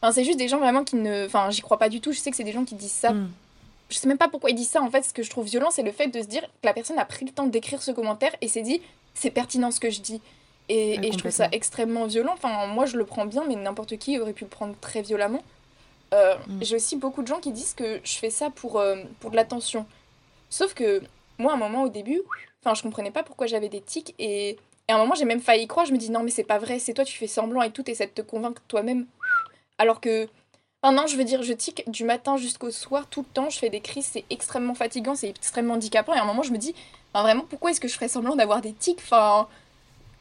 [0.00, 1.26] Enfin, c'est juste des gens vraiment qui ne.
[1.26, 2.12] Enfin, j'y crois pas du tout.
[2.12, 3.28] Je sais que c'est des gens qui disent ça hmm
[3.90, 5.02] je sais même pas pourquoi il dit ça en fait.
[5.02, 7.04] Ce que je trouve violent, c'est le fait de se dire que la personne a
[7.04, 8.82] pris le temps d'écrire ce commentaire et s'est dit
[9.14, 10.20] c'est pertinent ce que je dis.
[10.70, 12.34] Et, je trouve ça extrêmement violent.
[12.34, 15.42] Enfin, moi je le prends bien, mais n'importe qui aurait pu le prendre très violemment.
[16.12, 16.62] Euh, mm.
[16.62, 19.36] J'ai aussi beaucoup de gens qui disent que je fais ça pour, euh, pour de
[19.36, 19.86] l'attention.
[20.50, 21.02] Sauf que
[21.38, 22.20] moi, à un moment au début,
[22.62, 25.40] enfin, je comprenais pas pourquoi j'avais des tics et, et à un moment j'ai même
[25.40, 25.86] failli y croire.
[25.86, 27.88] Je me dis non, mais c'est pas vrai, c'est toi, tu fais semblant et tout,
[27.90, 29.06] et ça de te convaincre toi-même.
[29.78, 30.28] Alors que
[30.82, 33.58] Enfin, non, je veux dire, je tique du matin jusqu'au soir, tout le temps, je
[33.58, 36.14] fais des crises, c'est extrêmement fatigant, c'est extrêmement handicapant.
[36.14, 36.72] Et à un moment, je me dis,
[37.12, 39.00] vraiment, pourquoi est-ce que je ferais semblant d'avoir des tics?
[39.00, 39.48] Enfin,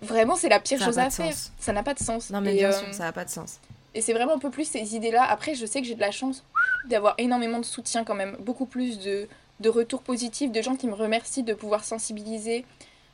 [0.02, 1.34] vraiment, c'est la pire chose à faire.
[1.60, 2.32] Ça n'a pas de sens.
[2.32, 3.60] Non, mais bien sûr, euh, ça n'a pas de sens.
[3.94, 5.24] Et c'est vraiment un peu plus ces idées-là.
[5.24, 6.44] Après, je sais que j'ai de la chance
[6.90, 9.28] d'avoir énormément de soutien quand même, beaucoup plus de,
[9.60, 12.66] de retours positifs, de gens qui me remercient de pouvoir sensibiliser.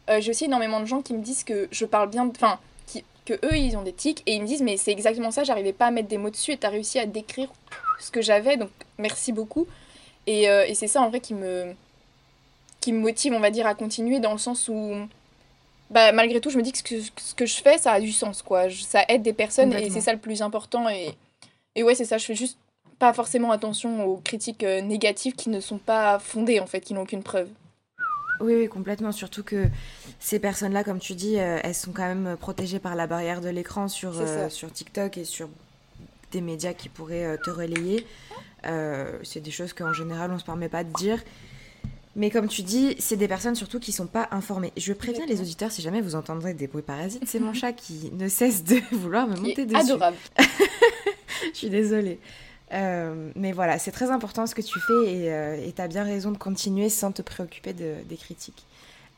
[0.10, 2.60] Euh, j'ai aussi énormément de gens qui me disent que je parle bien, enfin,
[3.26, 5.72] que eux ils ont des tics et ils me disent mais c'est exactement ça, j'arrivais
[5.72, 7.50] pas à mettre des mots dessus et t'as réussi à décrire
[8.00, 9.66] ce que j'avais donc merci beaucoup.
[10.28, 11.74] Et, euh, et c'est ça en vrai qui me,
[12.82, 14.94] qui me motive on va dire à continuer dans le sens où
[15.90, 18.02] bah, malgré tout je me dis que ce, que ce que je fais ça a
[18.02, 21.16] du sens quoi, ça aide des personnes et c'est ça le plus important et,
[21.76, 22.58] Et ouais, c'est ça, je fais juste
[23.00, 26.94] pas forcément attention aux critiques euh, négatives qui ne sont pas fondées, en fait, qui
[26.94, 27.50] n'ont aucune preuve.
[28.40, 29.12] Oui, oui, complètement.
[29.12, 29.68] Surtout que
[30.20, 33.50] ces personnes-là, comme tu dis, euh, elles sont quand même protégées par la barrière de
[33.50, 34.50] l'écran sur, ça.
[34.50, 35.50] sur TikTok et sur
[36.32, 38.06] des médias qui pourraient te relayer.
[39.24, 41.24] c'est des choses qu'en général, on se permet pas de dire.
[42.16, 44.72] Mais comme tu dis, c'est des personnes surtout qui sont pas informées.
[44.78, 48.12] Je préviens les auditeurs si jamais vous entendrez des bruits parasites, c'est mon chat qui
[48.14, 49.80] ne cesse de vouloir me monter dessus.
[49.82, 50.18] adorable.
[51.54, 52.20] Je suis désolée.
[52.74, 56.32] Euh, mais voilà, c'est très important ce que tu fais et tu as bien raison
[56.32, 58.66] de continuer sans te préoccuper de- des critiques.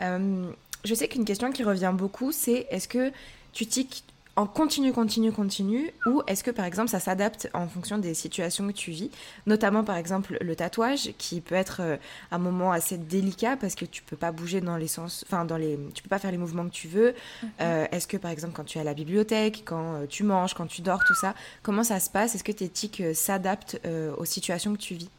[0.02, 0.46] Euh,
[0.84, 3.12] je sais qu'une question qui revient beaucoup, c'est est-ce que
[3.54, 4.04] tu tiques
[4.38, 8.67] en continu, continu, continu ou est-ce que par exemple ça s'adapte en fonction des situations
[8.67, 9.10] que tu vis
[9.45, 11.98] Notamment par exemple le tatouage qui peut être euh,
[12.32, 15.56] un moment assez délicat parce que tu peux pas bouger dans les sens, enfin dans
[15.56, 17.15] les, tu peux pas faire les mouvements que tu veux.
[17.62, 20.54] Euh, est-ce que par exemple quand tu es à la bibliothèque, quand euh, tu manges,
[20.54, 22.36] quand tu dors, tout ça, comment ça se passe?
[22.36, 23.80] Est-ce que tes tics s'adaptent
[24.17, 25.10] aux situations que tu vis?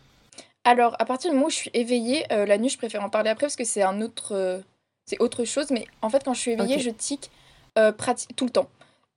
[0.64, 3.30] Alors, à partir du moment où je suis éveillée, la nuit, je préfère en parler
[3.30, 4.62] après parce que c'est un autre,
[5.04, 5.70] c'est autre chose.
[5.70, 7.30] Mais en fait, quand je suis éveillée, je tic
[7.74, 8.68] tout le temps.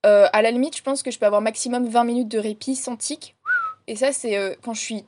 [0.06, 2.76] Euh, à la limite, je pense que je peux avoir maximum 20 minutes de répit
[2.76, 3.36] sans tic.
[3.88, 5.06] Et ça, c'est euh, quand je suis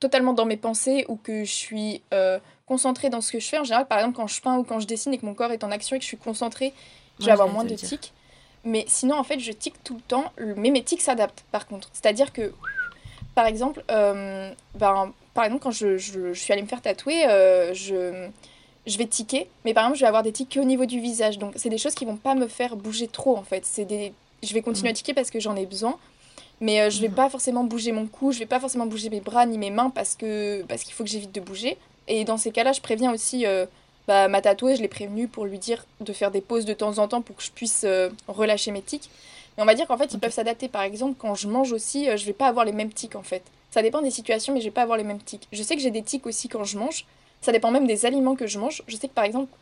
[0.00, 3.58] totalement dans mes pensées ou que je suis euh, concentrée dans ce que je fais.
[3.58, 5.50] En général, par exemple, quand je peins ou quand je dessine et que mon corps
[5.52, 6.72] est en action et que je suis concentrée,
[7.18, 7.88] je vais avoir moins de dire.
[7.88, 8.12] tics.
[8.64, 10.32] Mais sinon, en fait, je tic tout le temps.
[10.56, 11.88] Mais mes tics s'adaptent, par contre.
[11.92, 12.52] C'est-à-dire que,
[13.34, 17.24] par exemple, euh, ben, par exemple, quand je, je- je suis allée me faire tatouer,
[17.28, 18.28] euh, je,
[18.88, 19.48] je vais tiquer.
[19.64, 21.38] Mais par exemple, je vais avoir des tics qu'au niveau du visage.
[21.38, 23.64] Donc, c'est des choses qui vont pas me faire bouger trop, en fait.
[23.64, 24.12] C'est des...
[24.42, 25.96] Je vais continuer à tiquer parce que j'en ai besoin.
[26.60, 27.14] Mais euh, je vais Mhm.
[27.14, 29.90] pas forcément bouger mon cou, je vais pas forcément bouger mes bras ni mes mains
[29.90, 31.76] parce que parce qu'il faut que j'évite de bouger.
[32.08, 33.64] Et dans ces cas-là, je préviens aussi euh,
[34.08, 36.98] bah, ma tatouée, je l'ai prévenue pour lui dire de faire des pauses de temps
[36.98, 39.08] en temps pour que je puisse euh, relâcher mes tics.
[39.56, 40.66] Mais on va dire qu'en fait, ils peuvent s'adapter.
[40.68, 43.22] Par exemple, quand je mange aussi, euh, je vais pas avoir les mêmes tics en
[43.22, 43.42] fait.
[43.70, 45.46] Ça dépend des situations, mais je vais pas avoir les mêmes tics.
[45.52, 47.04] Je sais que j'ai des tics aussi quand je mange.
[47.40, 48.82] Ça dépend même des aliments que je mange.
[48.88, 49.52] Je sais que par exemple,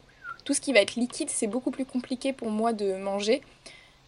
[0.45, 3.43] tout ce qui va être liquide, c'est beaucoup plus compliqué pour moi de manger.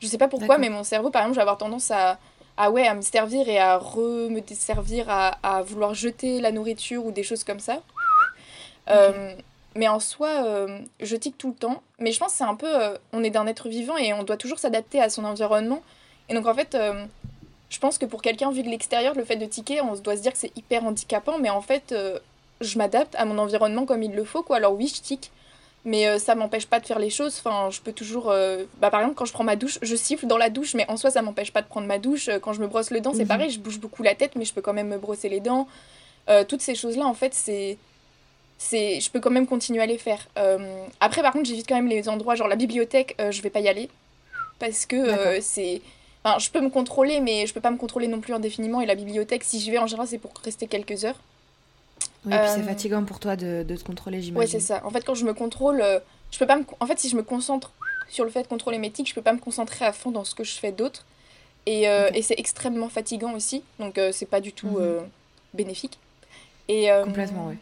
[0.01, 2.19] Je sais pas pourquoi, mais mon cerveau, par exemple, je vais avoir tendance à,
[2.57, 6.53] à, ouais, à me servir et à re me desservir, à, à vouloir jeter la
[6.53, 7.83] nourriture ou des choses comme ça.
[8.89, 9.35] Euh,
[9.75, 11.83] mais en soi, euh, je tique tout le temps.
[11.99, 12.73] Mais je pense que c'est un peu.
[12.73, 15.83] euh, on est d'un être vivant et on doit toujours s'adapter à son environnement.
[16.29, 16.77] Et donc, en fait,
[17.71, 20.23] je pense que pour quelqu'un vu de l'extérieur, le fait de tiquer, on doit se
[20.23, 21.39] dire que c'est hyper handicapant.
[21.39, 21.95] Mais en fait,
[22.61, 24.43] je m'adapte à mon environnement comme il le faut.
[24.43, 24.57] Quoi.
[24.57, 25.31] Alors, oui, je tique.
[25.85, 27.37] Mais euh, ça m'empêche pas de faire les choses.
[27.39, 28.31] Enfin, je peux toujours.
[28.31, 30.85] euh, Bah, par exemple, quand je prends ma douche, je siffle dans la douche, mais
[30.91, 32.29] en soi, ça m'empêche pas de prendre ma douche.
[32.29, 33.29] Euh, Quand je me brosse les dents, c'est Mhm.
[33.29, 35.69] pareil, je bouge beaucoup la tête, mais je peux quand même me brosser les dents.
[36.29, 37.79] Euh, toutes ces choses-là, en fait, c'est.
[38.61, 40.27] C'est, je peux quand même continuer à les faire.
[40.37, 43.51] Euh, après, par contre, j'évite quand même les endroits, genre la bibliothèque, euh, je vais
[43.51, 43.89] pas y aller.
[44.59, 45.81] Parce que c'est.
[46.25, 48.81] Enfin, je peux me contrôler, mais je peux pas me contrôler non plus indéfiniment.
[48.81, 51.15] Et la bibliothèque, si j'y vais en général, c'est pour rester quelques heures.
[52.27, 54.39] Oui, puis c'est Euh, fatigant pour toi de, de te contrôler, j'imagine.
[54.39, 54.85] Ouais, c'est ça.
[54.85, 56.01] En fait, quand je me contrôle, euh,
[56.31, 56.65] je peux pas me.
[56.81, 57.73] En fait, si je me concentre
[58.09, 60.25] sur le fait de contrôler mes tics, je peux pas me concentrer à fond dans
[60.25, 61.05] ce que je fais d'autre.
[61.67, 63.63] Et, euh, et c'est extrêmement fatigant aussi.
[63.79, 64.77] Donc, euh, c'est pas du tout Mhm.
[64.81, 65.01] euh,
[65.55, 65.99] bénéfique.
[66.69, 67.55] Et, euh, Complètement, oui.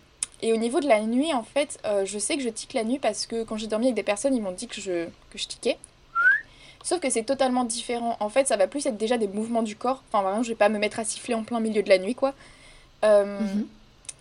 [0.43, 2.85] Et au niveau de la nuit, en fait, euh, je sais que je tique la
[2.85, 5.39] nuit parce que quand j'ai dormi avec des personnes, ils m'ont dit que je, que
[5.39, 5.79] je tiquais.
[6.85, 8.17] Sauf que c'est totalement différent.
[8.21, 10.03] En fait, ça va plus être déjà des mouvements du corps.
[10.13, 12.15] Enfin, vraiment, je vais pas me mettre à siffler en plein milieu de la nuit,
[12.15, 12.33] quoi.
[13.05, 13.67] Euh, Mhm.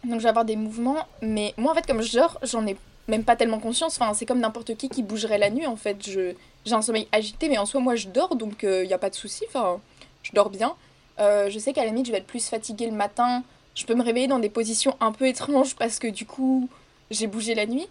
[0.09, 1.07] Donc, je vais avoir des mouvements.
[1.21, 3.99] Mais moi, en fait, comme je dors, j'en ai même pas tellement conscience.
[3.99, 5.97] Enfin, c'est comme n'importe qui qui bougerait la nuit, en fait.
[6.07, 6.33] Je,
[6.65, 9.09] j'ai un sommeil agité, mais en soi, moi, je dors, donc il n'y a pas
[9.09, 9.43] de souci.
[9.47, 9.79] Enfin,
[10.23, 10.75] je dors bien.
[11.19, 13.43] Euh, je sais qu'à la limite, je vais être plus fatiguée le matin.
[13.73, 16.69] Je peux me réveiller dans des positions un peu étranges parce que du coup,
[17.11, 17.87] j'ai bougé la nuit.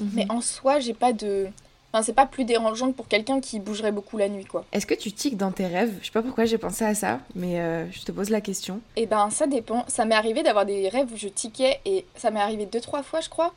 [0.00, 0.10] Mhm.
[0.14, 1.48] Mais en soi, j'ai pas de.
[1.92, 4.64] Enfin, c'est pas plus dérangeant que pour quelqu'un qui bougerait beaucoup la nuit, quoi.
[4.72, 5.92] Est-ce que tu tiques dans tes rêves?
[6.00, 8.80] Je sais pas pourquoi j'ai pensé à ça, mais euh, je te pose la question.
[8.94, 9.84] Et ben, ça dépend.
[9.88, 13.02] Ça m'est arrivé d'avoir des rêves où je tiquais et ça m'est arrivé deux, trois
[13.02, 13.52] fois, je crois.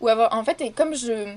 [0.00, 0.34] Ou avoir.
[0.36, 1.32] En fait, et comme je.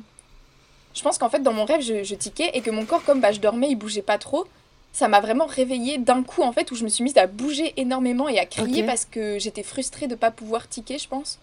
[0.95, 3.21] Je pense qu'en fait, dans mon rêve, je, je tiquais et que mon corps, comme
[3.21, 4.47] bah, je dormais, il bougeait pas trop.
[4.93, 7.73] Ça m'a vraiment réveillée d'un coup, en fait, où je me suis mise à bouger
[7.77, 11.37] énormément et à crier parce que j'étais frustrée de pas pouvoir tiquer, je pense.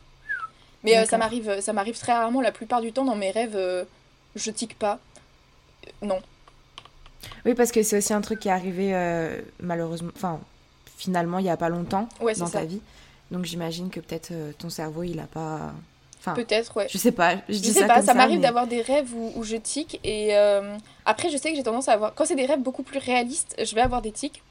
[0.83, 3.55] Mais euh, ça m'arrive ça m'arrive très rarement, la plupart du temps, dans mes rêves,
[3.55, 3.85] euh,
[4.37, 4.99] je tique pas.
[6.03, 6.21] Euh, Non.
[7.47, 10.41] Oui, parce que c'est aussi un truc qui est arrivé euh, malheureusement, enfin,
[10.97, 12.61] finalement, il y a pas longtemps Ouais, dans ça.
[12.61, 12.81] ta vie.
[13.31, 15.73] Donc j'imagine que peut-être euh, ton cerveau, il a pas.
[16.21, 16.87] Enfin, Peut-être, ouais.
[16.91, 17.37] je sais pas.
[17.49, 19.45] Je, Je dis sais ça pas, comme ça m'arrive mais- d'avoir des rêves où, où
[19.45, 22.47] je tique et euh, après je sais que j'ai tendance à avoir quand c'est des
[22.47, 24.43] rêves beaucoup plus réalistes, je vais avoir des tics.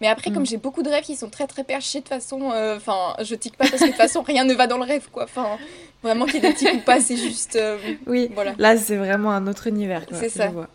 [0.00, 0.34] Mais après Mm.
[0.34, 3.34] comme j'ai beaucoup de rêves qui sont très très perchés de façon euh, enfin je
[3.34, 5.24] tique pas parce que de toute façon rien ne va dans le rêve quoi.
[5.24, 5.58] Enfin
[6.02, 8.54] vraiment qu'il y ait des tics ou pas, c'est juste euh, Oui, voilà.
[8.58, 10.06] là, c'est vraiment un autre univers.
[10.06, 10.48] quoi, C'est ça.
[10.48, 10.68] vois.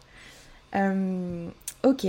[0.76, 1.48] Euh,
[1.84, 2.08] ok.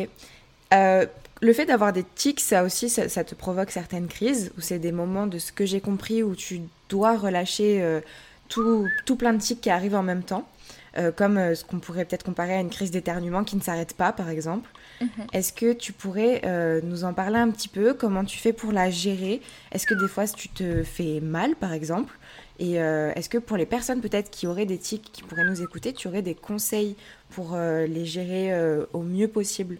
[0.72, 1.06] Euh,
[1.40, 4.92] le fait d'avoir des tics, ça aussi, ça, te provoque certaines crises, ou c'est des
[4.92, 8.00] moments de ce que j'ai compris où tu dois relâcher euh,
[8.48, 10.48] tout, tout, plein de tics qui arrivent en même temps,
[10.96, 13.94] euh, comme euh, ce qu'on pourrait peut-être comparer à une crise d'éternuement qui ne s'arrête
[13.94, 14.70] pas, par exemple.
[15.00, 15.08] Mhm.
[15.32, 16.42] Est-ce que tu pourrais
[16.82, 17.94] nous en parler un petit peu?
[17.94, 19.40] Comment tu fais pour la gérer?
[19.72, 22.16] Est-ce que des fois tu te fais mal, par exemple?
[22.58, 25.92] Et est-ce que pour les personnes peut-être qui auraient des tics, qui pourraient nous écouter,
[25.92, 26.96] tu aurais des conseils
[27.30, 28.52] pour les gérer
[28.92, 29.78] au mieux possible?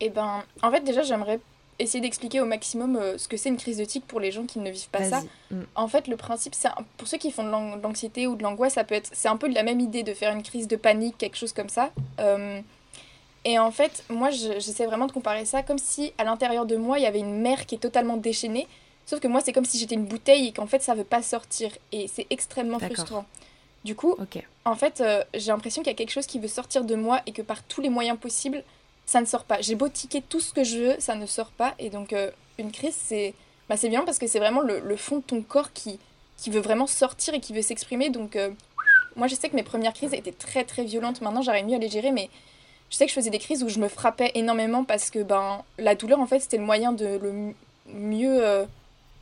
[0.00, 1.38] Eh ben, en fait, déjà, j'aimerais
[1.78, 4.44] essayer d'expliquer au maximum euh, ce que c'est une crise de tic pour les gens
[4.44, 5.22] qui ne vivent pas ça.
[5.50, 5.62] Mm.
[5.74, 8.84] En fait, le principe, c'est pour ceux qui font de l'anxiété ou de l'angoisse, ça
[8.84, 11.18] peut être, c'est un peu de la même idée de faire une crise de panique,
[11.18, 11.90] quelque chose comme ça.
[12.20, 12.60] Euh,
[13.44, 16.98] et en fait, moi, j'essaie vraiment de comparer ça comme si à l'intérieur de moi,
[16.98, 18.68] il y avait une mer qui est totalement déchaînée.
[19.04, 21.22] Sauf que moi, c'est comme si j'étais une bouteille et qu'en fait, ça veut pas
[21.22, 21.72] sortir.
[21.90, 23.24] Et c'est extrêmement frustrant.
[23.84, 24.16] Du coup,
[24.64, 27.20] en fait, euh, j'ai l'impression qu'il y a quelque chose qui veut sortir de moi
[27.26, 28.62] et que par tous les moyens possibles,
[29.06, 29.60] ça ne sort pas.
[29.60, 31.74] J'ai beau tiquer tout ce que je veux, ça ne sort pas.
[31.80, 33.34] Et donc, euh, une crise, c'est
[33.68, 35.98] bah, bien parce que c'est vraiment le, fond de ton corps qui,
[36.36, 38.08] qui veut vraiment sortir et qui veut s'exprimer.
[38.08, 38.50] Donc, euh,
[39.16, 41.20] moi, je sais que mes premières crises étaient très, très violentes.
[41.20, 42.30] Maintenant, j'arrive mieux à les gérer, mais
[42.92, 45.64] je sais que je faisais des crises où je me frappais énormément parce que ben,
[45.78, 47.54] la douleur, en fait, c'était le moyen de le
[47.86, 48.66] mieux euh,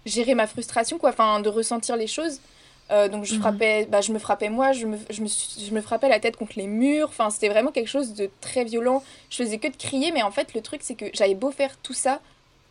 [0.06, 1.10] gérer ma frustration, quoi.
[1.10, 2.40] Enfin, de ressentir les choses.
[2.90, 3.40] Euh, donc je, mhm.
[3.40, 6.36] frappais, bah, je me frappais moi, je me, je, me, je me frappais la tête
[6.36, 7.06] contre les murs.
[7.10, 9.04] Enfin, c'était vraiment quelque chose de très violent.
[9.30, 11.76] Je faisais que de crier, mais en fait, le truc, c'est que j'avais beau faire
[11.76, 12.20] tout ça,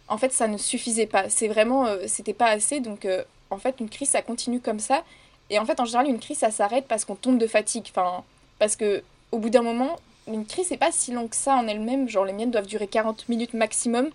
[0.10, 1.30] en fait, ça ne suffisait pas.
[1.30, 2.82] C'est vraiment, euh, c'était pas assez.
[2.82, 5.04] Donc, euh, en fait, une crise, ça continue comme ça.
[5.50, 7.86] Et en fait, en général, une crise, ça s'arrête parce qu'on tombe de fatigue.
[7.90, 8.26] Enfin,
[8.58, 9.98] parce que au bout d'un moment,
[10.34, 12.10] une crise, c'est pas si long que ça en elle-même.
[12.10, 14.10] Genre, les miennes doivent durer 40 minutes maximum.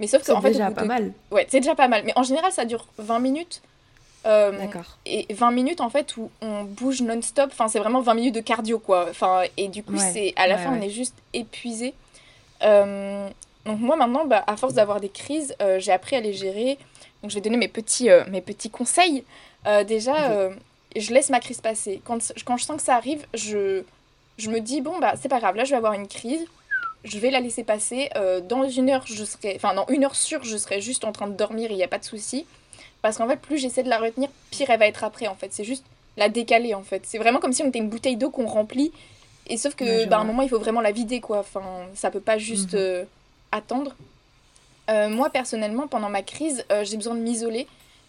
[0.00, 0.48] Mais sauf que, en fait.
[0.48, 1.12] C'est déjà pas mal.
[1.30, 2.02] Ouais, c'est déjà pas mal.
[2.04, 3.62] Mais en général, ça dure 20 minutes.
[4.24, 4.52] Euh,
[5.04, 8.40] et 20 minutes en fait où on bouge non-stop, enfin c'est vraiment 20 minutes de
[8.40, 9.06] cardio quoi.
[9.10, 11.94] Enfin, et du coup, c'est à la fin, on est juste épuisé.
[12.62, 13.28] Euh,
[13.66, 16.78] donc moi maintenant, bah, à force d'avoir des crises, euh, j'ai appris à les gérer.
[17.22, 19.24] Donc je vais donner mes petits, mes petits conseils.
[19.86, 20.50] déjà,
[20.96, 22.00] je laisse ma crise passer.
[22.04, 23.82] Quand, quand je sens que ça arrive, je,
[24.38, 26.44] je me dis, bon, bah c'est pas grave, là je vais avoir une crise.
[27.04, 28.10] Je vais la laisser passer.
[28.48, 31.26] dans une heure, je serai, enfin dans une heure sûre, je serai juste en train
[31.26, 32.46] de dormir, il n'y a pas de souci.
[33.02, 35.52] Parce qu'en fait, plus j'essaie de la retenir, pire elle va être après, en fait.
[35.52, 35.84] C'est juste
[36.16, 37.02] la décaler, en fait.
[37.04, 38.92] C'est vraiment comme si on était une bouteille d'eau qu'on remplit.
[39.48, 41.40] Et sauf que, bah, à un moment, il faut vraiment la vider, quoi.
[41.40, 41.62] Enfin,
[41.94, 42.80] ça peut pas juste mhm.
[42.80, 43.04] euh,
[43.50, 43.96] attendre.
[44.88, 47.66] Euh, moi, personnellement, pendant ma crise, euh, j'ai besoin de m'isoler.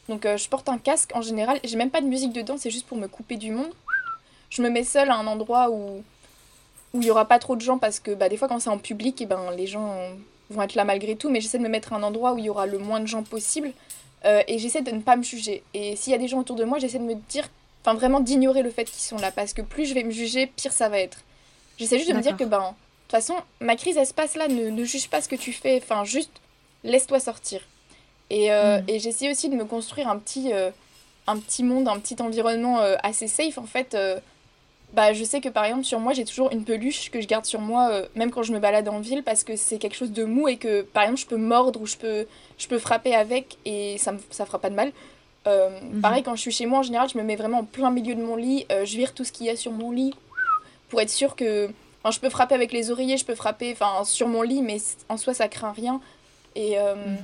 [0.09, 1.59] Donc, je porte un casque en général.
[1.63, 3.71] J'ai même pas de musique dedans, c'est juste pour me couper du monde.
[4.49, 6.03] Je me mets seule à un endroit où
[6.94, 8.70] où il y aura pas trop de gens parce que bah, des fois, quand c'est
[8.70, 9.98] en public, et eh ben, les gens
[10.50, 11.30] vont être là malgré tout.
[11.30, 13.08] Mais j'essaie de me mettre à un endroit où il y aura le moins de
[13.08, 13.72] gens possible.
[14.26, 15.64] Euh, et j'essaie de ne pas me juger.
[15.74, 17.50] Et s'il y a des gens autour de moi, j'essaie de me dire,
[17.82, 20.48] enfin vraiment d'ignorer le fait qu'ils sont là, parce que plus je vais me juger,
[20.48, 21.20] pire ça va être.
[21.78, 24.36] J'essaie juste de me dire que, ben, de toute façon, ma crise, elle se passe
[24.36, 26.32] là, ne, ne juge pas ce que tu fais, enfin juste
[26.84, 27.62] laisse-toi sortir.
[28.30, 28.86] Et, euh, mm.
[28.88, 30.72] et j'essaie aussi de me construire un petit, euh,
[31.28, 33.98] un petit monde, un petit environnement assez safe, en fait
[34.94, 37.46] bah, je sais que par exemple sur moi j'ai toujours une peluche que je garde
[37.46, 40.12] sur moi euh, même quand je me balade en ville parce que c'est quelque chose
[40.12, 42.28] de mou et que par exemple je peux mordre ou je peux,
[42.60, 44.91] je peux frapper avec et ça, me, ça fera pas de mal.
[45.48, 46.02] Euh, mhm.
[46.02, 48.14] Pareil quand je suis chez moi en général je me mets vraiment en plein milieu
[48.14, 50.14] de mon lit, euh, je vire tout ce qu'il y a sur mon lit
[50.89, 51.72] pour être sûr que...
[52.04, 54.78] Enfin, je peux frapper avec les oreillers, je peux frapper enfin, sur mon lit mais
[55.10, 56.02] en soi ça craint rien.
[56.56, 57.18] Et, mhm.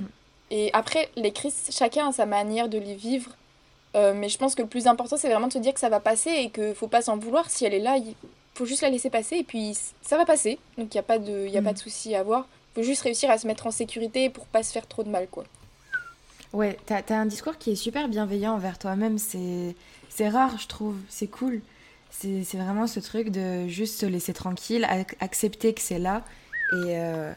[0.50, 3.30] et après les crises chacun a sa manière de les vivre.
[3.96, 5.88] Euh, mais je pense que le plus important, c'est vraiment de se dire que ça
[5.88, 7.50] va passer et qu'il faut pas s'en vouloir.
[7.50, 8.14] Si elle est là, il
[8.54, 10.58] faut juste la laisser passer et puis ça va passer.
[10.78, 11.82] Donc il n'y a pas de, y a pas de mm.
[11.82, 12.46] souci à avoir.
[12.72, 15.08] Il faut juste réussir à se mettre en sécurité pour pas se faire trop de
[15.08, 15.44] mal, quoi.
[16.52, 19.18] Ouais, t'as as un discours qui est super bienveillant envers toi-même.
[19.18, 20.96] C'est rare, je trouve.
[21.08, 21.60] C'est cool.
[22.10, 24.86] C'est vraiment ce truc de juste se laisser tranquille,
[25.20, 26.22] accepter que c'est là
[26.72, 27.32] et, euh,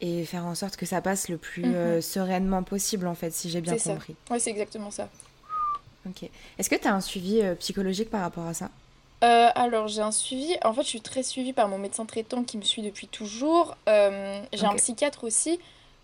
[0.00, 1.74] et faire en sorte que ça passe le plus mm-hmm.
[1.74, 4.14] euh, sereinement possible, en fait, si j'ai bien compris.
[4.30, 5.08] Ouais, c'est exactement ça.
[6.08, 6.28] Ok.
[6.58, 8.70] Est-ce que tu as un suivi euh, psychologique par rapport à ça?
[9.22, 12.42] Euh, alors j'ai un suivi, en fait je suis très suivie par mon médecin traitant
[12.42, 13.76] qui me suit depuis toujours.
[13.88, 15.58] Euh, j'ai un psychiatre aussi,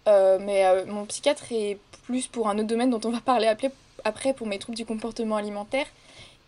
[0.07, 3.53] mais mon psychiatre est plus pour un autre domaine dont on va parler
[4.05, 5.87] après pour mes troubles du comportement alimentaire.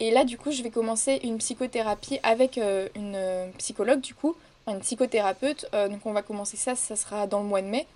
[0.00, 2.59] Et là du coup je vais commencer une psychothérapie avec
[2.94, 3.18] une
[3.59, 4.34] psychologue du coup,
[4.66, 5.66] une psychothérapeute.
[5.72, 7.86] donc on va commencer ça, ça sera dans le mois de mai.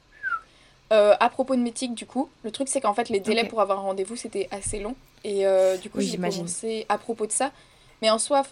[0.91, 3.79] à propos de métique du coup, le truc c'est qu'en fait les délais pour avoir
[3.79, 4.95] un rendez-vous c'était assez long.
[5.25, 7.51] Et euh, du coup, j'ai commencé à propos de ça.
[8.03, 8.43] Mais en soi,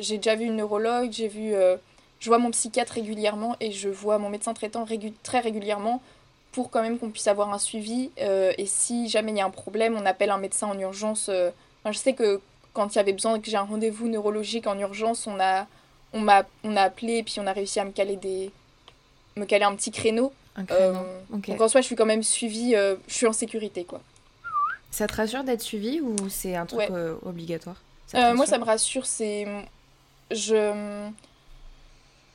[0.00, 1.76] j'ai déjà vu une neurologue, j'ai vu, euh,
[2.20, 4.86] je vois mon psychiatre régulièrement et je vois mon médecin traitant
[5.22, 6.02] très régulièrement
[6.52, 8.10] pour quand même qu'on puisse avoir un suivi.
[8.20, 11.30] Euh, et si jamais il y a un problème, on appelle un médecin en urgence.
[11.30, 12.40] je sais que
[12.72, 15.66] quand il y avait besoin que j'ai un rendez-vous neurologique en urgence, on a,
[16.12, 18.50] on m'a, on a appelé et puis on a réussi à me caler des,
[19.36, 20.32] me caler un petit créneau.
[21.30, 24.00] Donc en soi, je suis quand même suivie, je suis en sécurité, quoi.
[24.94, 26.88] Ça te rassure d'être suivie ou c'est un truc
[27.24, 27.82] obligatoire
[28.12, 29.46] Moi, ça me rassure, c'est...
[30.30, 31.10] Je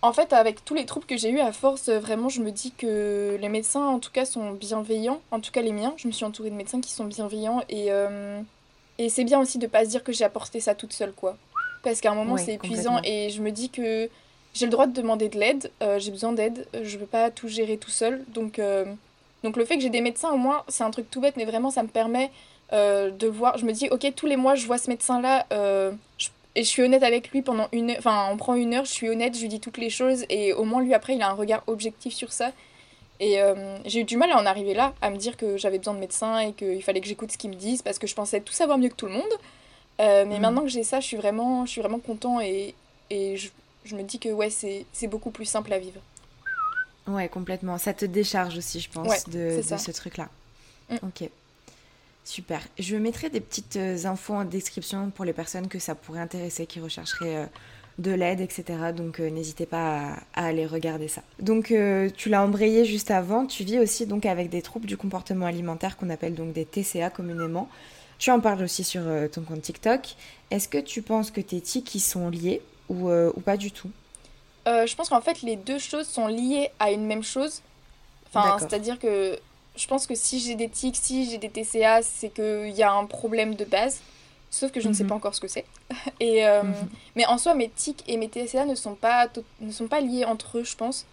[0.01, 2.71] en fait, avec tous les troubles que j'ai eu à force, vraiment, je me dis
[2.71, 5.21] que les médecins, en tout cas, sont bienveillants.
[5.31, 5.93] En tout cas, les miens.
[5.97, 7.63] Je me suis entourée de médecins qui sont bienveillants.
[7.67, 8.41] Et, euh,
[8.97, 11.37] et c'est bien aussi de pas se dire que j'ai apporté ça toute seule, quoi.
[11.83, 13.01] Parce qu'à un moment, c'est épuisant.
[13.03, 14.09] Et je me dis que
[14.53, 15.69] j'ai le droit de demander de l'aide.
[15.83, 16.65] Euh, j'ai besoin d'aide.
[16.81, 18.23] Je peux pas tout gérer tout seul.
[18.29, 18.85] Donc, euh,
[19.43, 21.35] donc le fait que j'ai des médecins, au moins, c'est un truc tout bête.
[21.37, 22.31] Mais vraiment, ça me permet
[22.71, 23.57] de voir.
[23.57, 25.45] Je me dis, ok, tous les mois, je vois ce médecin-là.
[25.51, 27.97] je et je suis honnête avec lui pendant une heure.
[27.99, 30.25] Enfin, on prend une heure, je suis honnête, je lui dis toutes les choses.
[30.29, 32.51] Et au moins, lui, après, il a un regard objectif sur ça.
[33.19, 35.77] Et euh, j'ai eu du mal à en arriver là, à me dire que j'avais
[35.77, 38.15] besoin de médecin et qu'il fallait que j'écoute ce qu'ils me disent parce que je
[38.15, 39.31] pensais tout savoir mieux que tout le monde.
[39.99, 40.41] Euh, mais mhm.
[40.41, 42.73] maintenant que j'ai ça, je suis vraiment, je suis vraiment content et,
[43.09, 43.49] et je,
[43.83, 45.99] je me dis que ouais, c'est beaucoup plus simple à vivre.
[47.07, 47.77] Ouais, complètement.
[47.77, 50.29] Ça te décharge aussi, je pense, de, de ce truc-là.
[50.89, 50.95] Mm.
[51.03, 51.29] Ok.
[52.29, 52.61] Super.
[52.77, 56.67] Je mettrai des petites euh, infos en description pour les personnes que ça pourrait intéresser,
[56.67, 57.45] qui rechercheraient euh,
[57.97, 58.63] de l'aide, etc.
[58.95, 61.23] Donc euh, n'hésitez pas à, aller regarder ça.
[61.39, 61.73] Donc
[62.15, 63.47] tu l'as embrayé juste avant.
[63.47, 67.09] Tu vis aussi donc avec des troubles du comportement alimentaire qu'on appelle donc des TCA
[67.09, 67.67] communément.
[68.19, 70.15] Tu en parles aussi sur ton compte TikTok.
[70.51, 73.89] Est-ce que tu penses que tes tics y sont liés ou, ou pas du tout?
[74.85, 77.61] Je pense qu'en fait les deux choses sont liées à une même chose.
[78.27, 79.39] Enfin, c'est-à-dire que
[79.75, 82.91] je pense que si j'ai des tics, si j'ai des TCA, c'est qu'il y a
[82.91, 84.01] un problème de base.
[84.51, 85.09] Sauf que je ne sais mhm.
[85.09, 85.65] pas encore ce que c'est.
[86.19, 86.73] et euh, mhm.
[87.15, 89.27] Mais en soi, mes tics et mes TCA ne sont pas,
[89.61, 91.05] ne sont pas liés entre eux, je pense.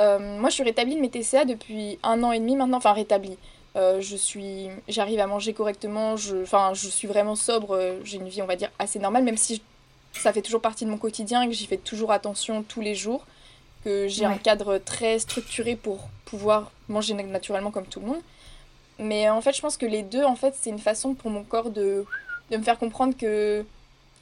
[0.00, 2.78] Euh, moi, je suis rétablie de mes TCA depuis un an et demi maintenant.
[2.78, 3.38] Enfin, rétablie.
[3.76, 6.16] Euh, je suis, j'arrive à manger correctement.
[6.16, 7.96] Je, enfin, je suis vraiment sobre.
[8.04, 9.62] J'ai une vie, on va dire, assez normale, même si
[10.20, 12.94] ça fait toujours partie de mon quotidien et que j'y fais toujours attention tous les
[12.94, 13.26] jours.
[13.84, 18.20] Que j'ai un cadre très structuré pour pouvoir manger naturellement comme tout le monde.
[18.98, 21.44] Mais en fait, je pense que les deux, en fait, c'est une façon pour mon
[21.44, 22.04] corps de,
[22.50, 23.64] de me faire comprendre que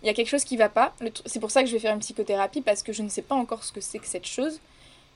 [0.02, 0.94] il y a quelque chose qui va pas.
[1.24, 3.34] C'est pour ça que je vais faire une psychothérapie parce que je ne sais pas
[3.34, 4.60] encore ce que c'est que cette chose.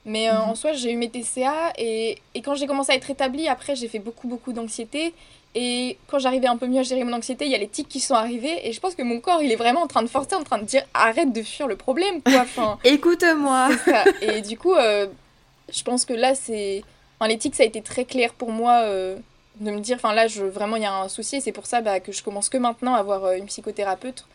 [0.09, 0.57] Mais euh, en mhm.
[0.57, 3.89] soi, j'ai eu mes TCA et, et quand j'ai commencé à être établie, après, j'ai
[3.89, 5.15] fait beaucoup, beaucoup d'anxiété.
[5.55, 7.89] Et quand j'arrivais un peu mieux à gérer mon anxiété, il y a les tics
[7.89, 8.67] qui sont arrivés.
[8.67, 10.59] Et je pense que mon corps, il est vraiment en train de forcer, en train
[10.59, 12.41] de dire arrête de fuir le problème, quoi.
[12.43, 13.69] Enfin, Écoute-moi.
[14.23, 15.09] Et du coup, euh,
[15.73, 16.83] je pense que là, c'est.
[17.19, 19.17] Enfin, l'éthique, ça a été très clair pour moi euh,
[19.61, 21.67] de me dire, enfin là, je, vraiment, il y a un souci, et c'est pour
[21.67, 24.27] ça bah, que je commence que maintenant à avoir euh, une psychothérapeute.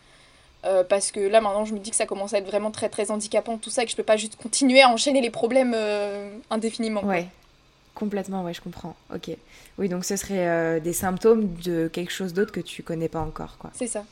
[0.66, 2.89] Euh, parce que là, maintenant, je me dis que ça commence à être vraiment très,
[2.89, 5.76] très handicapant, tout ça, et que je peux pas juste continuer à enchaîner les problèmes
[6.49, 7.03] indéfiniment.
[7.03, 7.28] Ouais,
[7.95, 8.95] complètement, ouais, je comprends.
[9.14, 9.30] Ok.
[9.78, 13.57] Oui, donc ce serait des symptômes de quelque chose d'autre que tu connais pas encore,
[13.57, 13.72] quoi.
[13.74, 14.05] C'est ça.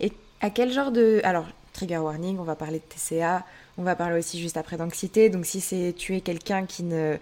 [0.00, 1.20] Et à quel genre de.
[1.24, 3.44] Alors, trigger warning, on va parler de TCA,
[3.76, 5.28] on va parler aussi juste après d'anxiété.
[5.28, 7.16] Donc si c'est tu es quelqu'un qui ne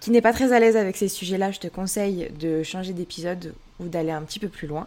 [0.00, 3.54] qui n'est pas très à l'aise avec ces sujets-là, je te conseille de changer d'épisode
[3.80, 4.86] ou d'aller un petit peu plus loin.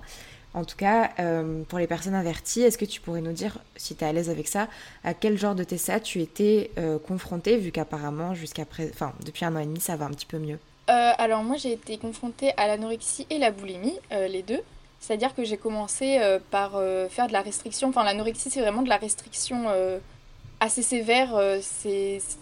[0.57, 3.95] En tout cas, euh, pour les personnes averties, est-ce que tu pourrais nous dire, si
[3.95, 4.67] tu es à l'aise avec ça,
[5.03, 9.55] à quel genre de TCA tu étais euh, confrontée, vu qu'apparemment, jusqu'à enfin, depuis un
[9.55, 10.57] an et demi, ça va un petit peu mieux?
[10.89, 14.61] Euh, Alors moi, j'ai été confrontée à l'anorexie et la boulimie, les deux.
[14.99, 17.89] C'est-à-dire que j'ai commencé par faire de la restriction.
[17.89, 19.67] Enfin, l'anorexie, c'est vraiment de la restriction
[20.59, 21.35] assez sévère.
[21.35, 21.59] Euh,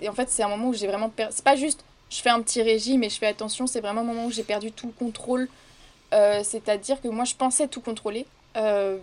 [0.07, 1.33] en fait, c'est un moment où j'ai vraiment perdu.
[1.35, 4.05] C'est pas juste je fais un petit régime et je fais attention, c'est vraiment un
[4.05, 5.49] moment où j'ai perdu tout le contrôle.
[6.13, 8.25] Euh, c'est-à-dire que moi, je pensais tout contrôler.
[8.57, 8.97] Euh,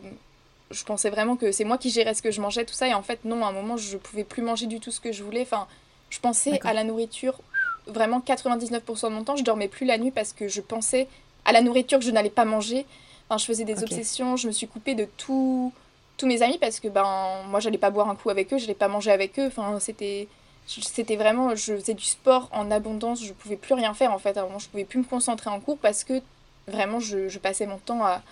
[0.71, 2.89] je pensais vraiment que c'est moi qui gérais ce que je mangeais, tout ça.
[2.89, 5.13] Et en fait, non, à un moment, je pouvais plus manger du tout ce que
[5.13, 5.43] je voulais.
[5.43, 5.67] Enfin,
[6.11, 7.39] je pensais à la nourriture
[7.87, 9.37] vraiment 99% de mon temps.
[9.37, 11.09] Je dormais plus la nuit parce que je pensais
[11.45, 12.87] à la nourriture que je n'allais pas manger.
[13.29, 15.73] Enfin, je faisais des obsessions, je me suis coupée de tout
[16.17, 18.75] tous mes amis parce que ben moi j'allais pas boire un coup avec eux, j'allais
[18.75, 19.47] pas manger avec eux.
[19.47, 20.29] Enfin c'était
[20.67, 24.37] c'était vraiment je faisais du sport en abondance, je pouvais plus rien faire en fait.
[24.37, 26.21] À un moment je pouvais plus me concentrer en cours parce que
[26.67, 28.23] vraiment je, je passais mon temps à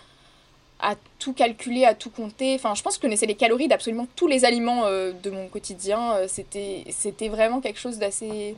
[0.83, 2.55] à tout calculer, à tout compter.
[2.55, 5.47] Enfin, je pense que je connaissais les calories d'absolument tous les aliments euh, de mon
[5.49, 6.14] quotidien.
[6.14, 8.57] Euh, c'était, c'était vraiment quelque chose d'assez,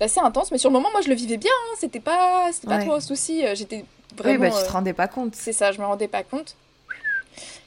[0.00, 0.50] d'assez intense.
[0.50, 1.52] Mais sur le moment, moi, je le vivais bien.
[1.52, 1.74] Hein.
[1.78, 3.46] C'était pas, c'était pas trop un souci.
[3.46, 3.84] Euh, j'étais
[4.16, 4.44] vraiment.
[4.44, 5.34] Oui, bah, tu te rendais pas compte.
[5.36, 6.56] C'est ça, je me rendais pas compte.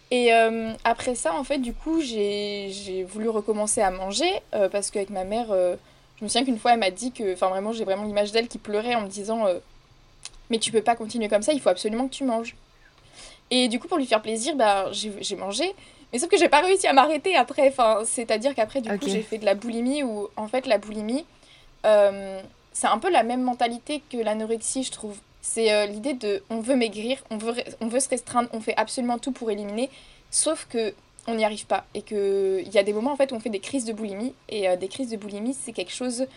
[0.09, 4.89] Et euh, après ça, en fait, du coup, j'ai voulu recommencer à manger euh, parce
[4.89, 5.75] qu'avec ma mère, euh,
[6.19, 8.47] je me souviens qu'une fois, elle m'a dit que, enfin, vraiment, j'ai vraiment l'image d'elle
[8.47, 9.45] qui pleurait en me disant
[10.49, 12.55] Mais tu peux pas continuer comme ça, il faut absolument que tu manges.
[13.49, 15.73] Et du coup, pour lui faire plaisir, bah, j'ai mangé.
[16.11, 17.67] Mais sauf que j'ai pas réussi à m'arrêter après.
[17.69, 21.25] Enfin, C'est-à-dire qu'après, du coup, j'ai fait de la boulimie où, en fait, la boulimie,
[22.77, 25.17] c'est un peu la même mentalité que l'anorexie, je trouve.
[25.41, 28.75] C'est euh, l'idée de on veut maigrir, on veut, on veut se restreindre, on fait
[28.77, 29.89] absolument tout pour éliminer,
[30.29, 30.93] sauf que
[31.25, 31.85] on n'y arrive pas.
[31.95, 34.33] Et qu'il y a des moments en fait où on fait des crises de boulimie.
[34.49, 36.27] Et euh, des crises de boulimie, c'est quelque chose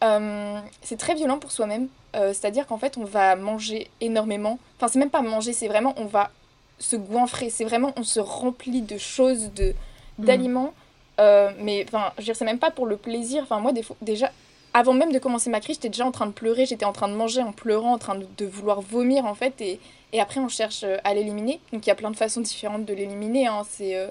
[0.00, 1.88] c'est très violent pour soi-même.
[2.14, 4.58] C'est-à-dire qu'en fait, on va manger énormément.
[4.76, 6.30] Enfin, c'est même pas manger, c'est vraiment on va
[6.78, 7.50] se goinfrer.
[7.50, 9.74] C'est vraiment on se remplit de choses, de
[10.18, 10.24] mm.
[10.24, 10.72] d'aliments.
[11.18, 13.42] mais enfin, je veux dire, c'est même pas pour le plaisir.
[13.42, 14.30] Enfin, moi, des fois, déjà,
[14.74, 17.08] avant même de commencer ma crise, j'étais déjà en train de pleurer, j'étais en train
[17.08, 19.80] de manger en pleurant, en train de, vouloir vomir en fait, et,
[20.12, 21.60] et, après on cherche euh, à l'éliminer.
[21.72, 23.62] Donc il y a plein de façons différentes de l'éliminer, hein.
[23.80, 24.10] euh,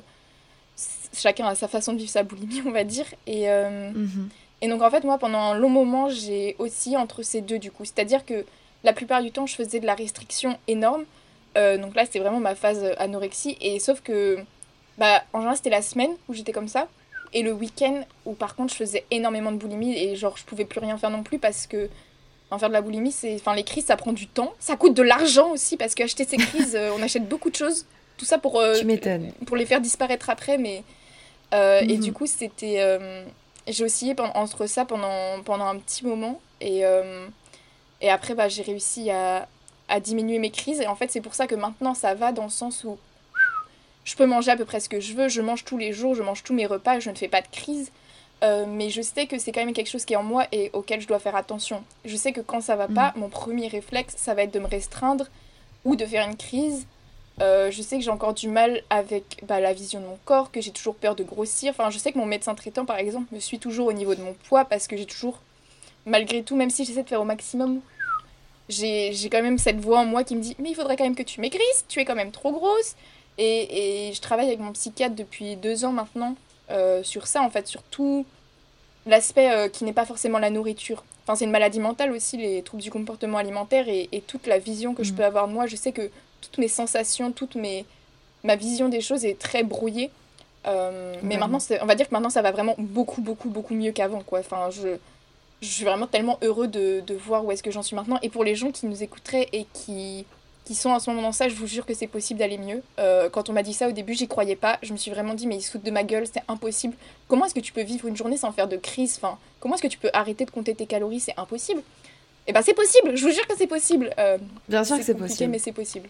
[0.76, 3.06] c'est chacun a sa façon de vivre sa boulimie, on va dire.
[3.28, 4.30] Et, euh, mhm.
[4.62, 7.72] Et donc en fait moi pendant un long moment j'ai aussi entre ces deux du
[7.72, 8.46] coup, c'est-à-dire que
[8.84, 11.06] la plupart du temps je faisais de la restriction énorme.
[11.56, 14.38] donc là c'était vraiment ma phase anorexie, et sauf que
[14.98, 16.88] bah, en général c'était la semaine où j'étais comme ça.
[17.34, 20.66] Et le week-end, où par contre je faisais énormément de boulimie et genre je pouvais
[20.66, 21.90] plus rien faire non plus parce que
[22.50, 24.94] en faire de la boulimie, c'est, enfin les crises ça prend du temps, ça coûte
[24.94, 27.86] de l'argent aussi parce qu'acheter ces crises, euh, on achète beaucoup de choses,
[28.18, 28.76] tout ça pour euh,
[29.46, 30.84] pour les faire disparaître après, mais
[31.54, 32.00] euh, et mhm.
[32.00, 32.98] du coup c'était,
[33.68, 36.84] j'ai oscillé entre ça pendant pendant un petit moment et
[38.02, 39.48] et après bah j'ai réussi à
[39.90, 42.44] à diminuer mes crises et en fait c'est pour ça que maintenant ça va dans
[42.44, 42.98] le sens où
[44.08, 46.16] je peux manger à peu près ce que je veux, je mange tous les jours,
[46.16, 47.92] je mange tous mes repas, je ne fais pas de crise.
[48.42, 50.70] Euh, mais je sais que c'est quand même quelque chose qui est en moi et
[50.72, 51.84] auquel je dois faire attention.
[52.06, 53.20] Je sais que quand ça va pas, mm.
[53.20, 55.26] mon premier réflexe, ça va être de me restreindre
[55.84, 56.86] ou de faire une crise.
[57.40, 60.52] Euh, je sais que j'ai encore du mal avec bah, la vision de mon corps,
[60.52, 61.72] que j'ai toujours peur de grossir.
[61.72, 64.22] Enfin, je sais que mon médecin traitant, par exemple, me suit toujours au niveau de
[64.22, 65.40] mon poids parce que j'ai toujours,
[66.06, 67.82] malgré tout, même si j'essaie de faire au maximum,
[68.70, 71.16] j'ai quand même cette voix en moi qui me dit Mais il faudrait quand même
[71.16, 72.96] que tu maigrisses, tu es quand même trop grosse.
[73.38, 76.36] Et, je travaille avec mon psychiatre depuis deux ans maintenant
[76.72, 78.26] euh, sur ça, en fait, sur tout
[79.06, 81.04] l'aspect euh, qui n'est pas forcément la nourriture.
[81.24, 84.94] Enfin, c'est une maladie mentale aussi, les troubles du comportement alimentaire et, toute la vision
[84.94, 85.16] que je mm.
[85.16, 85.68] peux avoir de moi.
[85.68, 86.10] Je sais que
[86.42, 87.86] toutes mes sensations, toute mes,
[88.44, 90.12] ma vision des choses est très brouillée.
[90.66, 93.92] Euh, mais maintenant, on va dire que maintenant, ça va vraiment beaucoup, beaucoup, beaucoup mieux
[93.92, 94.40] qu'avant, quoi.
[94.40, 94.98] Enfin, je,
[95.62, 98.20] je suis vraiment tellement heureux de, de voir où est-ce que j'en suis maintenant.
[98.22, 100.26] Et pour les gens qui nous écouteraient et qui
[100.66, 102.84] qui sont en ce moment dans ça, je vous jure que c'est possible d'aller mieux.
[103.00, 104.78] Euh, quand on m'a dit ça au début, j'y croyais pas.
[104.82, 106.94] Je me suis vraiment dit, mais ils se foutent de ma gueule, c'est impossible.
[107.30, 109.18] Comment est-ce que tu peux vivre une journée sans faire de crise?
[109.22, 111.22] Enfin, Comment est-ce que tu peux arrêter de compter tes calories?
[111.22, 111.82] C'est impossible.
[112.48, 114.14] Eh ben c'est possible, je vous jure que c'est possible.
[114.20, 115.52] Euh, Bien sûr que c'est possible.
[115.52, 116.10] Mais c'est possible.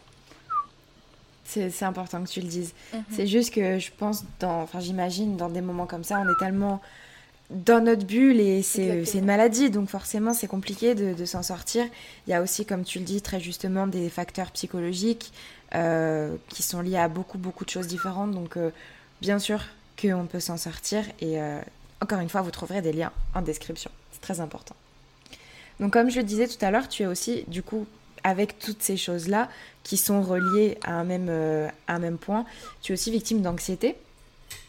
[1.47, 2.73] C'est important que tu le dises.
[2.93, 3.03] Mhm.
[3.09, 6.39] C'est juste que je pense, dans, enfin j'imagine, dans des moments comme ça, on est
[6.39, 6.81] tellement
[7.49, 11.85] dans notre bulle et c'est une maladie, donc forcément c'est compliqué de, s'en sortir.
[12.27, 15.31] Il y a aussi, comme tu le dis très justement, des facteurs psychologiques
[15.75, 18.31] euh, qui sont liés à beaucoup beaucoup de choses différentes.
[18.31, 18.71] Donc euh,
[19.21, 19.63] bien sûr
[19.99, 21.61] qu'on peut s'en sortir et euh,
[22.01, 23.91] encore une fois, vous trouverez des liens en description.
[24.11, 24.75] C'est très important.
[25.79, 27.87] Donc comme je le disais tout à l'heure, tu es aussi du coup
[28.27, 29.49] avec toutes ces choses-là
[29.83, 31.29] qui sont reliées à un même,
[31.87, 32.45] à un même point,
[32.81, 33.95] tu es aussi victime d'anxiété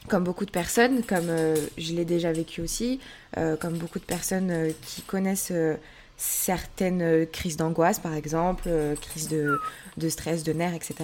[0.09, 2.99] comme beaucoup de personnes, comme euh, je l'ai déjà vécu aussi,
[3.37, 5.53] euh, comme beaucoup de personnes euh, qui connaissent
[6.17, 8.69] certaines crises d'angoisse, par exemple,
[9.01, 9.61] crises de,
[9.99, 10.97] de, stress, de nerfs, etc.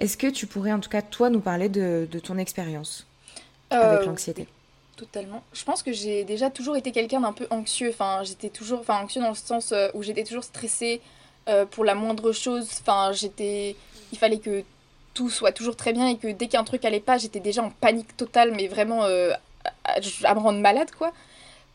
[0.00, 3.06] Est-ce que tu pourrais en tout cas, toi, nous parler de, de ton expérience
[3.70, 4.46] avec l'anxiété?
[4.96, 5.42] Totalement.
[5.54, 7.88] Je pense que j'ai déjà toujours été quelqu'un d'un peu anxieux.
[7.88, 11.00] Enfin, j'étais toujours, enfin, anxieux dans le sens où j'étais toujours stressée
[11.70, 12.68] pour la moindre chose.
[12.80, 13.74] Enfin, j'étais,
[14.12, 14.62] il fallait que
[15.14, 17.70] tout soit toujours très bien et que dès qu'un truc allait pas, j'étais déjà en
[17.70, 19.32] panique totale, mais vraiment euh,
[19.84, 21.12] à, me rendre malade, quoi.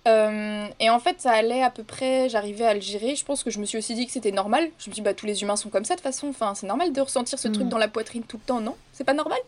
[0.07, 3.15] Euh, et en fait, ça allait à peu près, j'arrivais à le gérer.
[3.15, 4.69] Je pense que je me suis aussi dit que c'était normal.
[4.77, 6.27] Je me dis, bah, tous les humains sont comme ça de toute façon.
[6.27, 7.69] Enfin, c'est normal de ressentir ce truc mm.
[7.69, 8.75] dans la poitrine tout le temps, non?
[8.93, 9.39] C'est pas normal?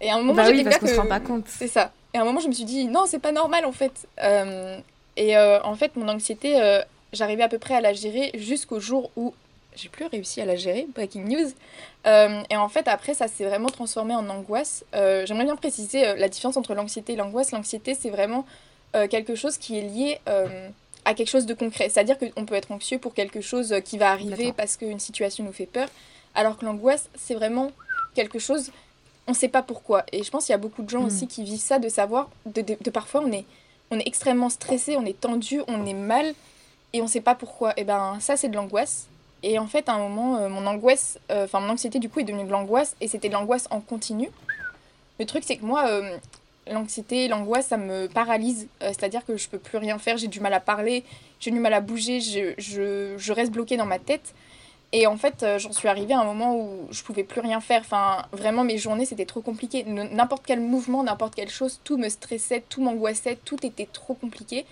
[0.00, 1.44] Et à un moment, bah oui, parce qu'on se rend pas compte.
[1.48, 1.90] C'est ça.
[2.14, 4.06] Et à un moment, je me suis dit, non, c'est pas normal en fait.
[4.22, 4.78] Euh,
[5.16, 6.80] et en fait, mon anxiété,
[7.12, 9.34] j'arrivais à peu près à la gérer jusqu'au jour où
[9.80, 11.50] j'ai plus réussi à la gérer, breaking news.
[12.06, 14.84] Euh, et en fait, après, ça s'est vraiment transformé en angoisse.
[14.94, 17.52] Euh, j'aimerais bien préciser euh, la différence entre l'anxiété et l'angoisse.
[17.52, 18.44] L'anxiété, c'est vraiment
[19.10, 20.18] quelque chose qui est lié
[21.04, 21.90] à quelque chose de concret.
[21.90, 25.52] C'est-à-dire qu'on peut être anxieux pour quelque chose qui va arriver parce qu'une situation nous
[25.52, 25.88] fait peur,
[26.34, 27.70] alors que l'angoisse, c'est vraiment
[28.14, 28.72] quelque chose,
[29.26, 30.04] on ne sait pas pourquoi.
[30.10, 31.06] Et je pense qu'il y a beaucoup de gens hmm.
[31.06, 33.44] aussi qui vivent ça, de savoir, de, de, parfois on est,
[33.90, 36.34] on est extrêmement stressé, on est tendu, on est mal,
[36.94, 37.78] et on ne sait pas pourquoi.
[37.78, 39.06] Et ben ça, c'est de l'angoisse.
[39.42, 42.20] Et en fait, à un moment, euh, mon angoisse, euh, enfin mon anxiété du coup
[42.20, 44.30] est devenue de l'angoisse et c'était de l'angoisse en continu.
[45.20, 46.16] Le truc, c'est que moi, euh,
[46.70, 48.68] l'anxiété, l'angoisse, ça me paralyse.
[48.80, 51.04] C'est-à-dire que je peux plus rien faire, j'ai du mal à parler,
[51.40, 54.34] j'ai du mal à bouger, je, je, je reste bloquée dans ma tête.
[54.92, 57.82] Et en fait, j'en suis arrivée à un moment où je pouvais plus rien faire.
[57.82, 59.84] Enfin, vraiment, mes journées, c'était trop compliqué.
[59.84, 64.64] N'importe quel mouvement, n'importe quelle chose, tout me stressait, tout m'angoissait, tout était trop compliqué.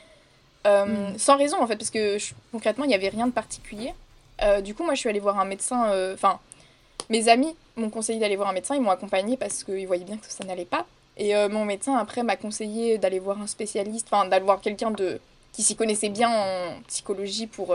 [0.64, 1.18] Mm.
[1.18, 2.16] Sans raison, en fait, parce que
[2.50, 3.92] concrètement, il n'y avait rien de particulier.
[4.42, 5.90] Euh, du coup, moi, je suis allée voir un médecin.
[5.90, 6.38] Euh, enfin,
[7.10, 8.74] mes amis m'ont conseillé d'aller voir un médecin.
[8.74, 10.86] Ils m'ont accompagnée parce qu'ils voyaient bien que ça n'allait pas.
[11.16, 14.90] Et euh, mon médecin, après, m'a conseillé d'aller voir un spécialiste, enfin, d'aller voir quelqu'un
[14.90, 15.20] de
[15.52, 17.74] qui s'y connaissaient bien en psychologie pour,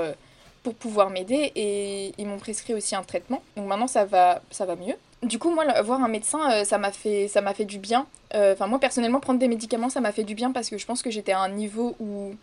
[0.61, 3.41] pour pouvoir m'aider et ils m'ont prescrit aussi un traitement.
[3.57, 4.93] Donc maintenant ça va, ça va mieux.
[5.23, 8.05] Du coup, moi, voir un médecin, ça m'a fait, ça m'a fait du bien.
[8.35, 11.01] Enfin, moi, personnellement, prendre des médicaments, ça m'a fait du bien parce que je pense
[11.01, 12.35] que j'étais à un niveau où,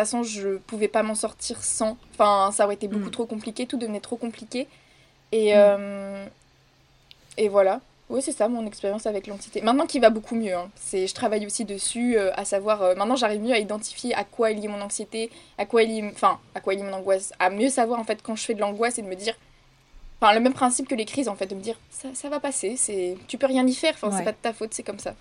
[0.00, 1.96] façon, je pouvais pas m'en sortir sans.
[2.12, 3.12] Enfin, ça aurait été beaucoup mm.
[3.12, 4.68] trop compliqué, tout devenait trop compliqué.
[5.32, 6.28] Et, mm.
[7.38, 7.80] et voilà.
[8.10, 9.60] Oui, c'est ça mon expérience avec l'anxiété.
[9.60, 10.68] Maintenant qu'il va beaucoup mieux, hein.
[10.74, 14.24] c'est, je travaille aussi dessus, euh, à savoir, euh, maintenant j'arrive mieux à identifier à
[14.24, 16.92] quoi est liée mon anxiété, à quoi est liée, enfin, à quoi est liée mon
[16.92, 19.36] angoisse, à mieux savoir en fait quand je fais de l'angoisse et de me dire,
[20.20, 22.40] enfin, le même principe que les crises en fait, de me dire, ça, ça va
[22.40, 24.98] passer, c'est, tu peux rien y faire, enfin, c'est pas de ta faute, c'est comme
[24.98, 25.14] ça.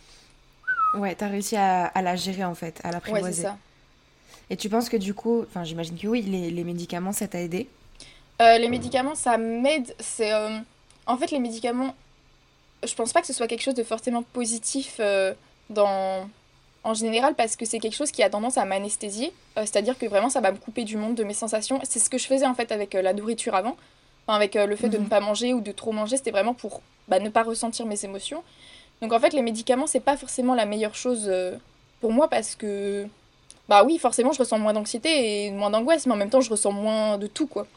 [0.96, 3.28] Ouais, t'as réussi à, à, la gérer en fait, à l'apprivoiser.
[3.28, 3.58] Ouais, c'est ça.
[4.50, 7.40] Et tu penses que du coup, enfin, j'imagine que oui, les, les médicaments, ça t'a
[7.40, 7.68] aidé
[8.42, 10.32] euh, Les médicaments, ça m'aide, c'est,
[11.06, 11.94] en fait, les médicaments
[12.84, 15.34] je pense pas que ce soit quelque chose de forcément positif euh,
[15.70, 16.30] dans
[16.84, 20.06] en général parce que c'est quelque chose qui a tendance à m'anesthésier, euh, c'est-à-dire que
[20.06, 21.80] vraiment ça va me couper du monde, de mes sensations.
[21.84, 23.76] C'est ce que je faisais en fait avec euh, la nourriture avant,
[24.28, 25.10] avec le fait de ne mhm.
[25.10, 28.44] pas manger ou de trop manger, c'était vraiment pour bah, ne pas ressentir mes émotions.
[29.02, 31.32] Donc en fait les médicaments c'est pas forcément la meilleure chose
[32.00, 33.08] pour moi parce que
[33.70, 36.50] bah oui forcément je ressens moins d'anxiété et moins d'angoisse, mais en même temps je
[36.50, 37.68] ressens moins de tout quoi.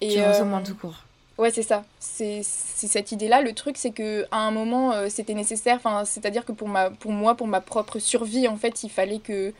[0.00, 0.96] Et, tu ressens moins de tout court.
[1.38, 1.84] Ouais, c'est ça.
[1.98, 3.40] C'est cette idée-là.
[3.40, 5.76] Le truc, c'est que à un moment, euh, c'était nécessaire.
[5.76, 9.18] Enfin, c'est-à-dire que pour, ma, pour moi, pour ma propre survie, en fait, il fallait
[9.18, 9.52] que,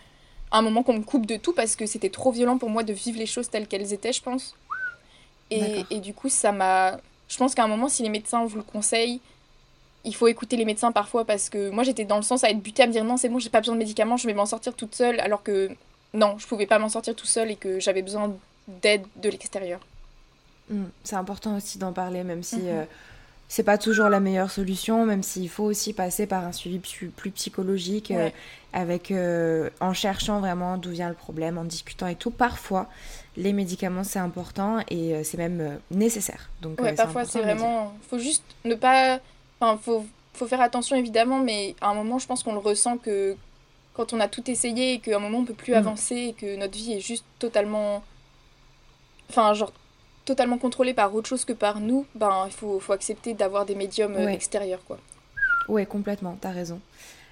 [0.50, 2.82] à un moment, qu'on me coupe de tout parce que c'était trop violent pour moi
[2.82, 4.54] de vivre les choses telles qu'elles étaient, je pense.
[5.50, 6.98] Et, et du coup, ça m'a.
[7.28, 9.20] Je pense qu'à un moment, si les médecins vous le conseillent,
[10.05, 12.61] il faut écouter les médecins parfois parce que moi, j'étais dans le sens à être
[12.61, 14.46] butée à me dire non, c'est bon, j'ai pas besoin de médicaments, je vais m'en
[14.46, 15.70] sortir toute seule, alors que
[16.14, 18.34] non, je pouvais pas m'en sortir tout seul et que j'avais besoin
[18.68, 19.80] d'aide de l'extérieur.
[20.70, 20.84] Mm.
[21.05, 22.68] C'est important aussi d'en parler, même si mhm.
[22.68, 22.84] euh,
[23.48, 27.30] c'est pas toujours la meilleure solution, même s'il faut aussi passer par un suivi plus
[27.30, 28.30] psychologique, euh,
[28.72, 32.30] avec euh, en cherchant vraiment d'où vient le problème, en discutant et tout.
[32.30, 32.88] Parfois,
[33.36, 36.50] les médicaments c'est important et c'est même nécessaire.
[36.61, 39.20] Donc, ouais, parfois c'est vraiment, faut juste ne pas,
[39.62, 40.04] enfin faut
[40.34, 43.36] faut faire attention évidemment, mais à un moment je pense qu'on le ressent que
[43.94, 45.76] quand on a tout essayé et qu'à un moment on peut plus mm.
[45.76, 48.02] avancer et que notre vie est juste totalement
[49.30, 49.72] enfin genre
[50.24, 53.74] totalement contrôlé par autre chose que par nous, ben il faut, faut accepter d'avoir des
[53.74, 54.98] médiums euh, extérieurs quoi.
[55.68, 56.80] Ouais, complètement, t'as raison.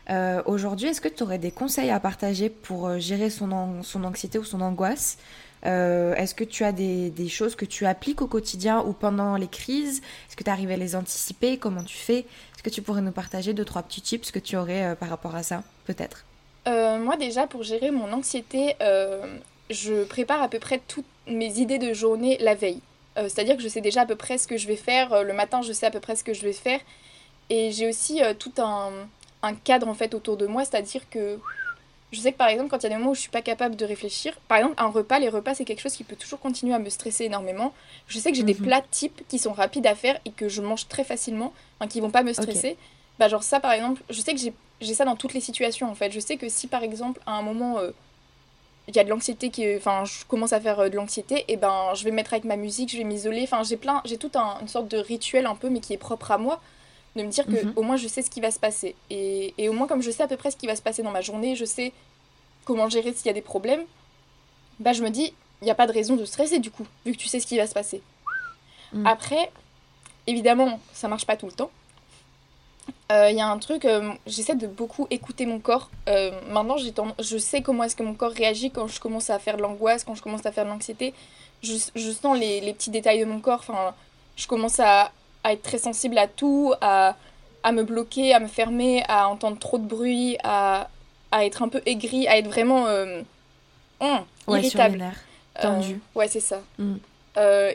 [0.08, 4.04] Euh, aujourd'hui, est-ce que tu aurais des conseils à partager pour euh, gérer son, son
[4.04, 5.18] anxiété ou son angoisse
[5.62, 9.98] Est-ce que tu as des, choses que tu appliques au quotidien ou pendant les crises?
[10.28, 11.58] Est-ce que tu arrives à les anticiper?
[11.58, 12.20] Comment tu fais?
[12.20, 15.34] Est-ce que tu pourrais nous partager deux, trois petits tips que tu aurais par rapport
[15.34, 16.24] à ça, peut-être?
[16.66, 18.74] Moi, déjà, pour gérer mon anxiété,
[19.70, 22.80] je prépare à peu près toutes mes idées de journée la veille.
[23.16, 25.12] Euh, c'est-à-dire que je sais déjà à peu près ce que je vais faire.
[25.12, 26.80] Euh, le matin, je sais à peu près ce que je vais faire.
[27.48, 28.90] Et j'ai aussi euh, tout un,
[29.42, 30.64] un, cadre en fait autour de moi.
[30.64, 31.38] C'est-à-dire que
[32.12, 33.42] je sais que par exemple, quand il y a des moments où je suis pas
[33.42, 36.40] capable de réfléchir, par exemple, un repas, les repas, c'est quelque chose qui peut toujours
[36.40, 37.72] continuer à me stresser énormément.
[38.08, 38.64] Je sais que j'ai des mhm.
[38.64, 42.00] plats types qui sont rapides à faire et que je mange très facilement, enfin, qui
[42.00, 42.76] vont pas me stresser.
[43.18, 45.94] Bah, genre ça, par exemple, je sais que j'ai ça dans toutes les situations en
[45.94, 46.10] fait.
[46.10, 47.78] Je sais que si par exemple, à un moment
[48.90, 51.56] il y a de l'anxiété qui enfin je commence à faire euh, de l'anxiété et
[51.56, 54.16] ben je vais me mettre avec ma musique je vais m'isoler enfin j'ai plein j'ai
[54.16, 56.60] tout un, une sorte de rituel un peu mais qui est propre à moi
[57.16, 57.72] de me dire que mhm.
[57.76, 60.10] au moins je sais ce qui va se passer et, et, au moins comme je
[60.10, 61.92] sais à peu près ce qui va se passer dans ma journée je sais
[62.64, 63.82] comment gérer s'il y a des problèmes
[64.78, 67.12] bah je me dis il n'y a pas de raison de stresser du coup vu
[67.12, 68.00] que tu sais ce qui va se passer
[68.92, 69.06] mhm.
[69.06, 69.50] après
[70.26, 71.70] évidemment ça marche pas tout le temps
[73.10, 75.90] il euh, y a un truc, euh, j'essaie de beaucoup écouter mon corps.
[76.08, 79.56] Euh, maintenant, je sais comment est-ce que mon corps réagit quand je commence à faire
[79.56, 81.12] de l'angoisse, quand je commence à faire de l'anxiété.
[81.62, 83.64] Je, je, sens les, les, petits détails de mon corps.
[83.68, 83.94] Enfin,
[84.36, 85.10] je commence à,
[85.44, 87.16] à, être très sensible à tout, à,
[87.62, 90.88] à, me bloquer, à me fermer, à entendre trop de bruit, à,
[91.30, 95.04] à être un peu aigri, à être vraiment hum, ouais, irritable.
[95.60, 96.00] tendu.
[96.14, 96.60] ouais, c'est ça.
[96.78, 96.96] Mm.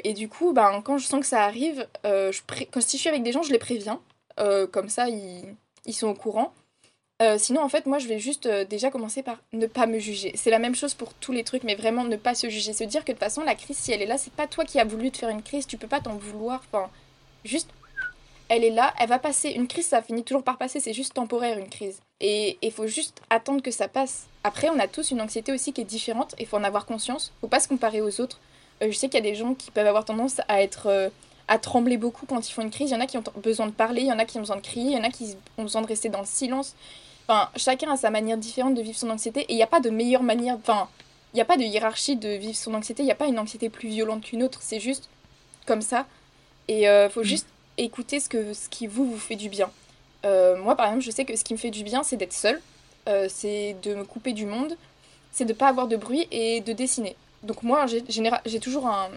[0.03, 2.39] et du coup, ben, quand je sens que ça arrive, je
[2.71, 3.99] quand si je suis avec des gens, je les préviens.
[4.39, 5.55] Euh, comme ça, ils,
[5.85, 6.53] ils, sont au courant.
[7.21, 9.99] Euh, sinon, en fait, moi, je vais juste euh, déjà commencer par ne pas me
[9.99, 10.33] juger.
[10.35, 12.73] C'est la même chose pour tous les trucs, mais vraiment ne pas se juger.
[12.73, 14.65] Se dire que de toute façon, la crise, si elle est là, c'est pas toi
[14.65, 16.61] qui as voulu te faire une crise, tu peux pas t'en vouloir.
[16.71, 16.89] Enfin,
[17.45, 17.69] juste,
[18.49, 19.51] elle est là, elle va passer.
[19.51, 21.99] Une crise, ça finit toujours par passer, c'est juste temporaire, une crise.
[22.21, 24.27] Et il faut juste attendre que ça passe.
[24.43, 27.31] Après, on a tous une anxiété aussi qui est différente, il faut en avoir conscience.
[27.41, 28.39] Faut pas se comparer aux autres.
[28.81, 31.11] je sais qu'il y a des gens qui peuvent avoir tendance à être
[31.47, 32.89] à trembler beaucoup quand ils font une crise.
[32.89, 34.41] Il y en a qui ont besoin de parler, il y en a qui ont
[34.41, 36.75] besoin de crier, il y en a qui ont besoin de rester dans le silence.
[37.27, 39.79] Enfin, chacun a sa manière différente de vivre son anxiété et il n'y a pas
[39.79, 40.55] de meilleure manière.
[40.55, 40.87] Enfin,
[41.33, 43.03] il n'y a pas de hiérarchie de vivre son anxiété.
[43.03, 44.59] Il n'y a pas une anxiété plus violente qu'une autre.
[44.61, 45.09] C'est juste
[45.65, 46.05] comme ça.
[46.67, 47.25] Et il euh, faut mm.
[47.25, 47.47] juste
[47.77, 49.69] écouter ce, que, ce qui vous, vous fait du bien.
[50.25, 52.33] Euh, moi, par exemple, je sais que ce qui me fait du bien, c'est d'être
[52.33, 52.61] seule.
[53.07, 54.75] Euh, c'est de me couper du monde.
[55.31, 57.15] c'est de pas avoir de bruit et de dessiner.
[57.43, 59.09] Donc moi, j'ai toujours un,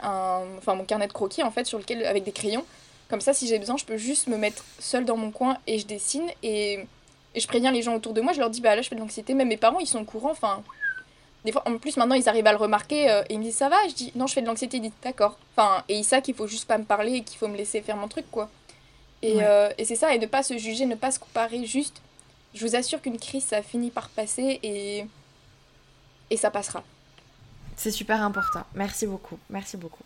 [0.00, 2.64] un- enfin mon carnet de croquis en fait sur lequel avec des crayons.
[3.10, 5.78] Comme ça, si j'ai besoin, je peux juste me mettre seule dans mon coin et
[5.78, 6.78] je dessine et,
[7.34, 8.32] et je préviens les gens autour de moi.
[8.32, 9.34] Je leur dis bah là je fais de l'anxiété.
[9.34, 10.30] Même mes parents ils sont au courant.
[10.30, 10.62] Enfin,
[11.44, 13.56] des fois en plus maintenant ils arrivent à le remarquer euh, et ils me disent
[13.56, 13.76] ça va?
[13.88, 14.78] Je dis non je fais de l'anxiété.
[14.78, 15.38] Ils disent d'accord.
[15.56, 17.80] Enfin et ils savent qu'il faut juste pas me parler et qu'il faut me laisser
[17.82, 18.48] faire mon truc quoi.
[19.22, 19.42] Et, Ouais.
[19.44, 21.64] euh, et c'est ça et ne pas se juger, ne pas se comparer.
[21.64, 22.00] Juste,
[22.54, 25.04] je vous assure qu'une crise ça finit par passer et
[26.30, 26.82] et ça passera.
[27.76, 28.62] C'est super important.
[28.74, 29.38] Merci beaucoup.
[29.50, 30.02] Merci beaucoup.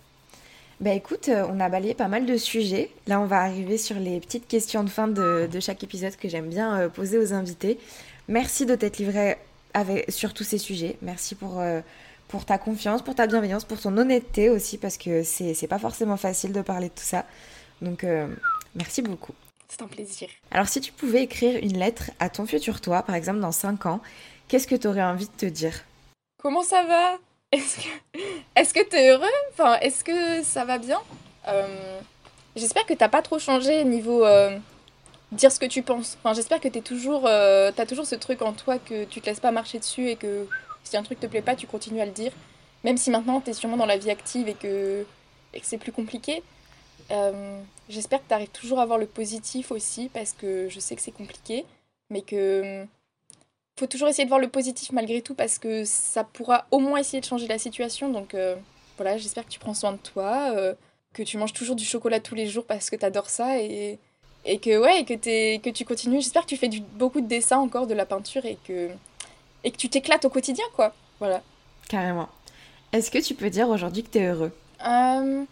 [0.80, 2.90] Bah écoute, euh, on a balayé pas mal de sujets.
[3.08, 6.28] Là, on va arriver sur les petites questions de fin de, de chaque épisode que
[6.28, 7.78] j'aime bien euh, poser aux invités.
[8.28, 9.38] Merci de t'être livré
[9.78, 10.96] avec, sur tous ces sujets.
[11.02, 11.80] Merci pour, euh,
[12.28, 16.16] pour ta confiance, pour ta bienveillance, pour ton honnêteté aussi, parce que c'est pas forcément
[16.16, 17.24] facile de parler de tout ça.
[17.82, 18.28] Donc, euh,
[18.74, 19.34] merci beaucoup.
[19.68, 20.28] C'est un plaisir.
[20.50, 23.86] Alors, si tu pouvais écrire une lettre à ton futur toi, par exemple dans 5
[23.86, 24.00] ans,
[24.48, 25.84] qu'est-ce que tu aurais envie de te dire?
[26.42, 27.18] Comment ça va?
[27.52, 28.18] Est-ce que
[28.56, 29.26] est-ce que t'es heureux?
[29.52, 31.00] Enfin, est-ce que ça va bien?
[31.48, 32.00] Euh,
[32.58, 34.24] J'espère que t'as pas trop changé niveau
[35.32, 36.16] dire ce que tu penses.
[36.22, 39.26] Enfin, j'espère que t'es toujours, euh, t'as toujours ce truc en toi que tu te
[39.26, 40.46] laisses pas marcher dessus et que
[40.84, 42.32] si un truc te plaît pas, tu continues à le dire.
[42.84, 45.04] Même si maintenant t'es sûrement dans la vie active et que,
[45.52, 46.42] et que c'est plus compliqué.
[47.10, 51.02] Euh, j'espère que t'arrives toujours à voir le positif aussi parce que je sais que
[51.02, 51.64] c'est compliqué,
[52.10, 52.86] mais que
[53.78, 56.98] faut toujours essayer de voir le positif malgré tout parce que ça pourra au moins
[56.98, 58.10] essayer de changer la situation.
[58.10, 58.56] Donc euh,
[58.96, 60.74] voilà, j'espère que tu prends soin de toi, euh,
[61.14, 63.98] que tu manges toujours du chocolat tous les jours parce que t'adores ça et,
[64.48, 65.04] et que ouais, et
[65.60, 66.22] que, tu continues.
[66.22, 68.88] J'espère que tu fais du, beaucoup de dessins encore, de la peinture et que,
[69.62, 70.94] et que tu t'éclates au quotidien quoi.
[71.20, 71.42] Voilà.
[71.88, 72.28] Carrément.
[72.92, 74.52] Est-ce que tu peux dire aujourd'hui que tu es heureux?
[74.86, 75.44] Euh,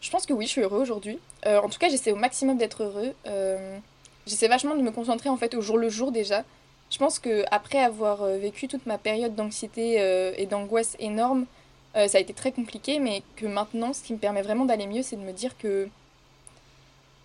[0.00, 1.18] je pense que oui, je suis heureux aujourd'hui.
[1.46, 3.14] Euh, en tout cas, j'essaie au maximum d'être heureux.
[3.26, 3.78] Euh,
[4.26, 6.42] j'essaie vachement de me concentrer en fait au jour le jour déjà.
[6.90, 9.96] Je pense que après avoir vécu toute ma période d'anxiété
[10.38, 11.46] et d'angoisse énorme,
[11.94, 15.02] ça a été très compliqué, mais que maintenant, ce qui me permet vraiment d'aller mieux,
[15.02, 15.88] c'est de me dire que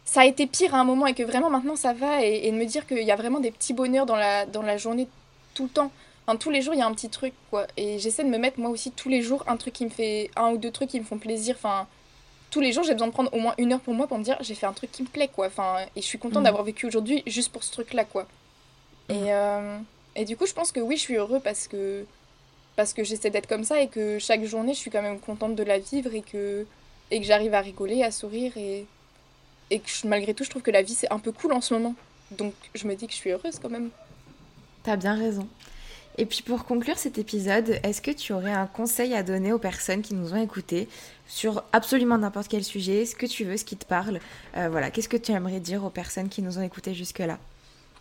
[0.05, 2.51] ça a été pire à un moment et que vraiment maintenant ça va et, et
[2.51, 5.07] de me dire qu'il y a vraiment des petits bonheurs dans la, dans la journée
[5.53, 5.91] tout le temps.
[6.27, 7.65] Enfin, tous les jours, il y a un petit truc, quoi.
[7.77, 10.29] Et j'essaie de me mettre, moi aussi, tous les jours, un truc qui me fait...
[10.35, 11.55] Un ou deux trucs qui me font plaisir.
[11.57, 11.87] Enfin,
[12.51, 14.23] tous les jours, j'ai besoin de prendre au moins une heure pour moi pour me
[14.23, 15.47] dire, j'ai fait un truc qui me plaît, quoi.
[15.47, 16.43] Enfin, et je suis contente Mhm.
[16.45, 18.27] d'avoir vécu aujourd'hui juste pour ce truc-là, quoi.
[19.09, 19.15] Mhm.
[19.17, 19.77] Et, euh,
[20.15, 22.05] et du coup, je pense que oui, je suis heureux parce que...
[22.75, 25.55] Parce que j'essaie d'être comme ça et que chaque journée, je suis quand même contente
[25.55, 26.65] de la vivre et que,
[27.09, 28.85] et que j'arrive à rigoler, à sourire et,
[29.71, 31.61] et que je- malgré tout, je trouve que la vie, c'est un peu cool en
[31.61, 31.95] ce moment.
[32.31, 33.89] Donc, je me dis que je suis heureuse quand même.
[34.83, 35.47] T'as bien raison.
[36.17, 39.59] Et puis pour conclure cet épisode, est-ce que tu aurais un conseil à donner aux
[39.59, 40.89] personnes qui nous ont écoutés
[41.27, 44.19] sur absolument n'importe quel sujet, ce que tu veux, ce qui te parle?
[44.57, 47.37] Euh, Voilà, qu'est-ce que tu aimerais dire aux personnes qui nous ont écoutés jusque-là?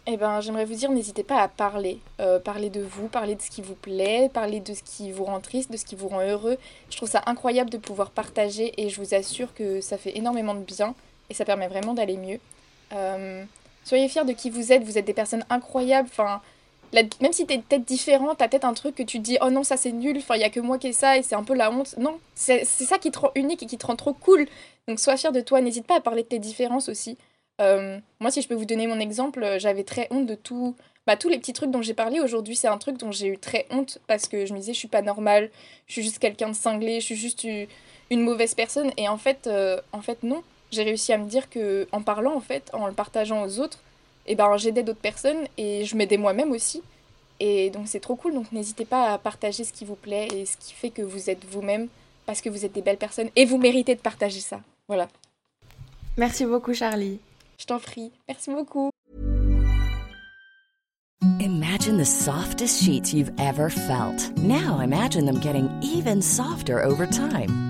[0.06, 2.00] Eh ben, j'aimerais vous dire, n'hésitez pas à parler.
[2.20, 5.24] Euh, parler de vous, parler de ce qui vous plaît, parler de ce qui vous
[5.24, 6.56] rend triste, de ce qui vous rend heureux.
[6.90, 10.54] Je trouve ça incroyable de pouvoir partager et je vous assure que ça fait énormément
[10.54, 10.94] de bien
[11.30, 12.40] et ça permet vraiment d'aller mieux.
[12.92, 13.44] Euh,
[13.84, 16.08] soyez fiers de qui vous êtes, vous êtes des personnes incroyables.
[16.10, 16.42] Enfin,
[16.92, 19.62] même si t'es peut-être différent, t'as peut-être un truc que tu te dis oh non,
[19.62, 21.44] ça c'est nul, enfin, il y a que moi qui ai ça et c'est un
[21.44, 21.94] peu la honte.
[21.98, 24.46] Non, c'est ça qui te rend unique et qui te rend trop cool.
[24.88, 27.16] Donc sois fier de toi, n'hésite pas à parler de tes différences aussi.
[27.60, 30.74] Euh, moi, si je peux vous donner mon exemple, j'avais très honte de tout,
[31.06, 32.56] bah, tous les petits trucs dont j'ai parlé aujourd'hui.
[32.56, 34.88] C'est un truc dont j'ai eu très honte parce que je me disais, je suis
[34.88, 35.50] pas normale,
[35.86, 37.46] je suis juste quelqu'un de cinglé, je suis juste
[38.10, 38.90] une mauvaise personne.
[38.96, 40.42] Et en fait, euh, en fait, non.
[40.70, 43.78] J'ai réussi à me dire que en parlant, en fait, en le partageant aux autres,
[44.26, 46.82] et ben, j'aidais d'autres personnes et je m'aidais moi-même aussi.
[47.40, 48.34] Et donc, c'est trop cool.
[48.34, 51.30] Donc, n'hésitez pas à partager ce qui vous plaît et ce qui fait que vous
[51.30, 51.88] êtes vous-même
[52.26, 54.60] parce que vous êtes des belles personnes et vous méritez de partager ça.
[54.86, 55.08] Voilà.
[56.16, 57.18] Merci beaucoup Charlie.
[57.58, 58.12] Je t'en prie.
[58.28, 58.90] Merci beaucoup.
[61.40, 64.30] Imagine the softest sheets you've ever felt.
[64.38, 67.69] Now imagine them getting even softer over time.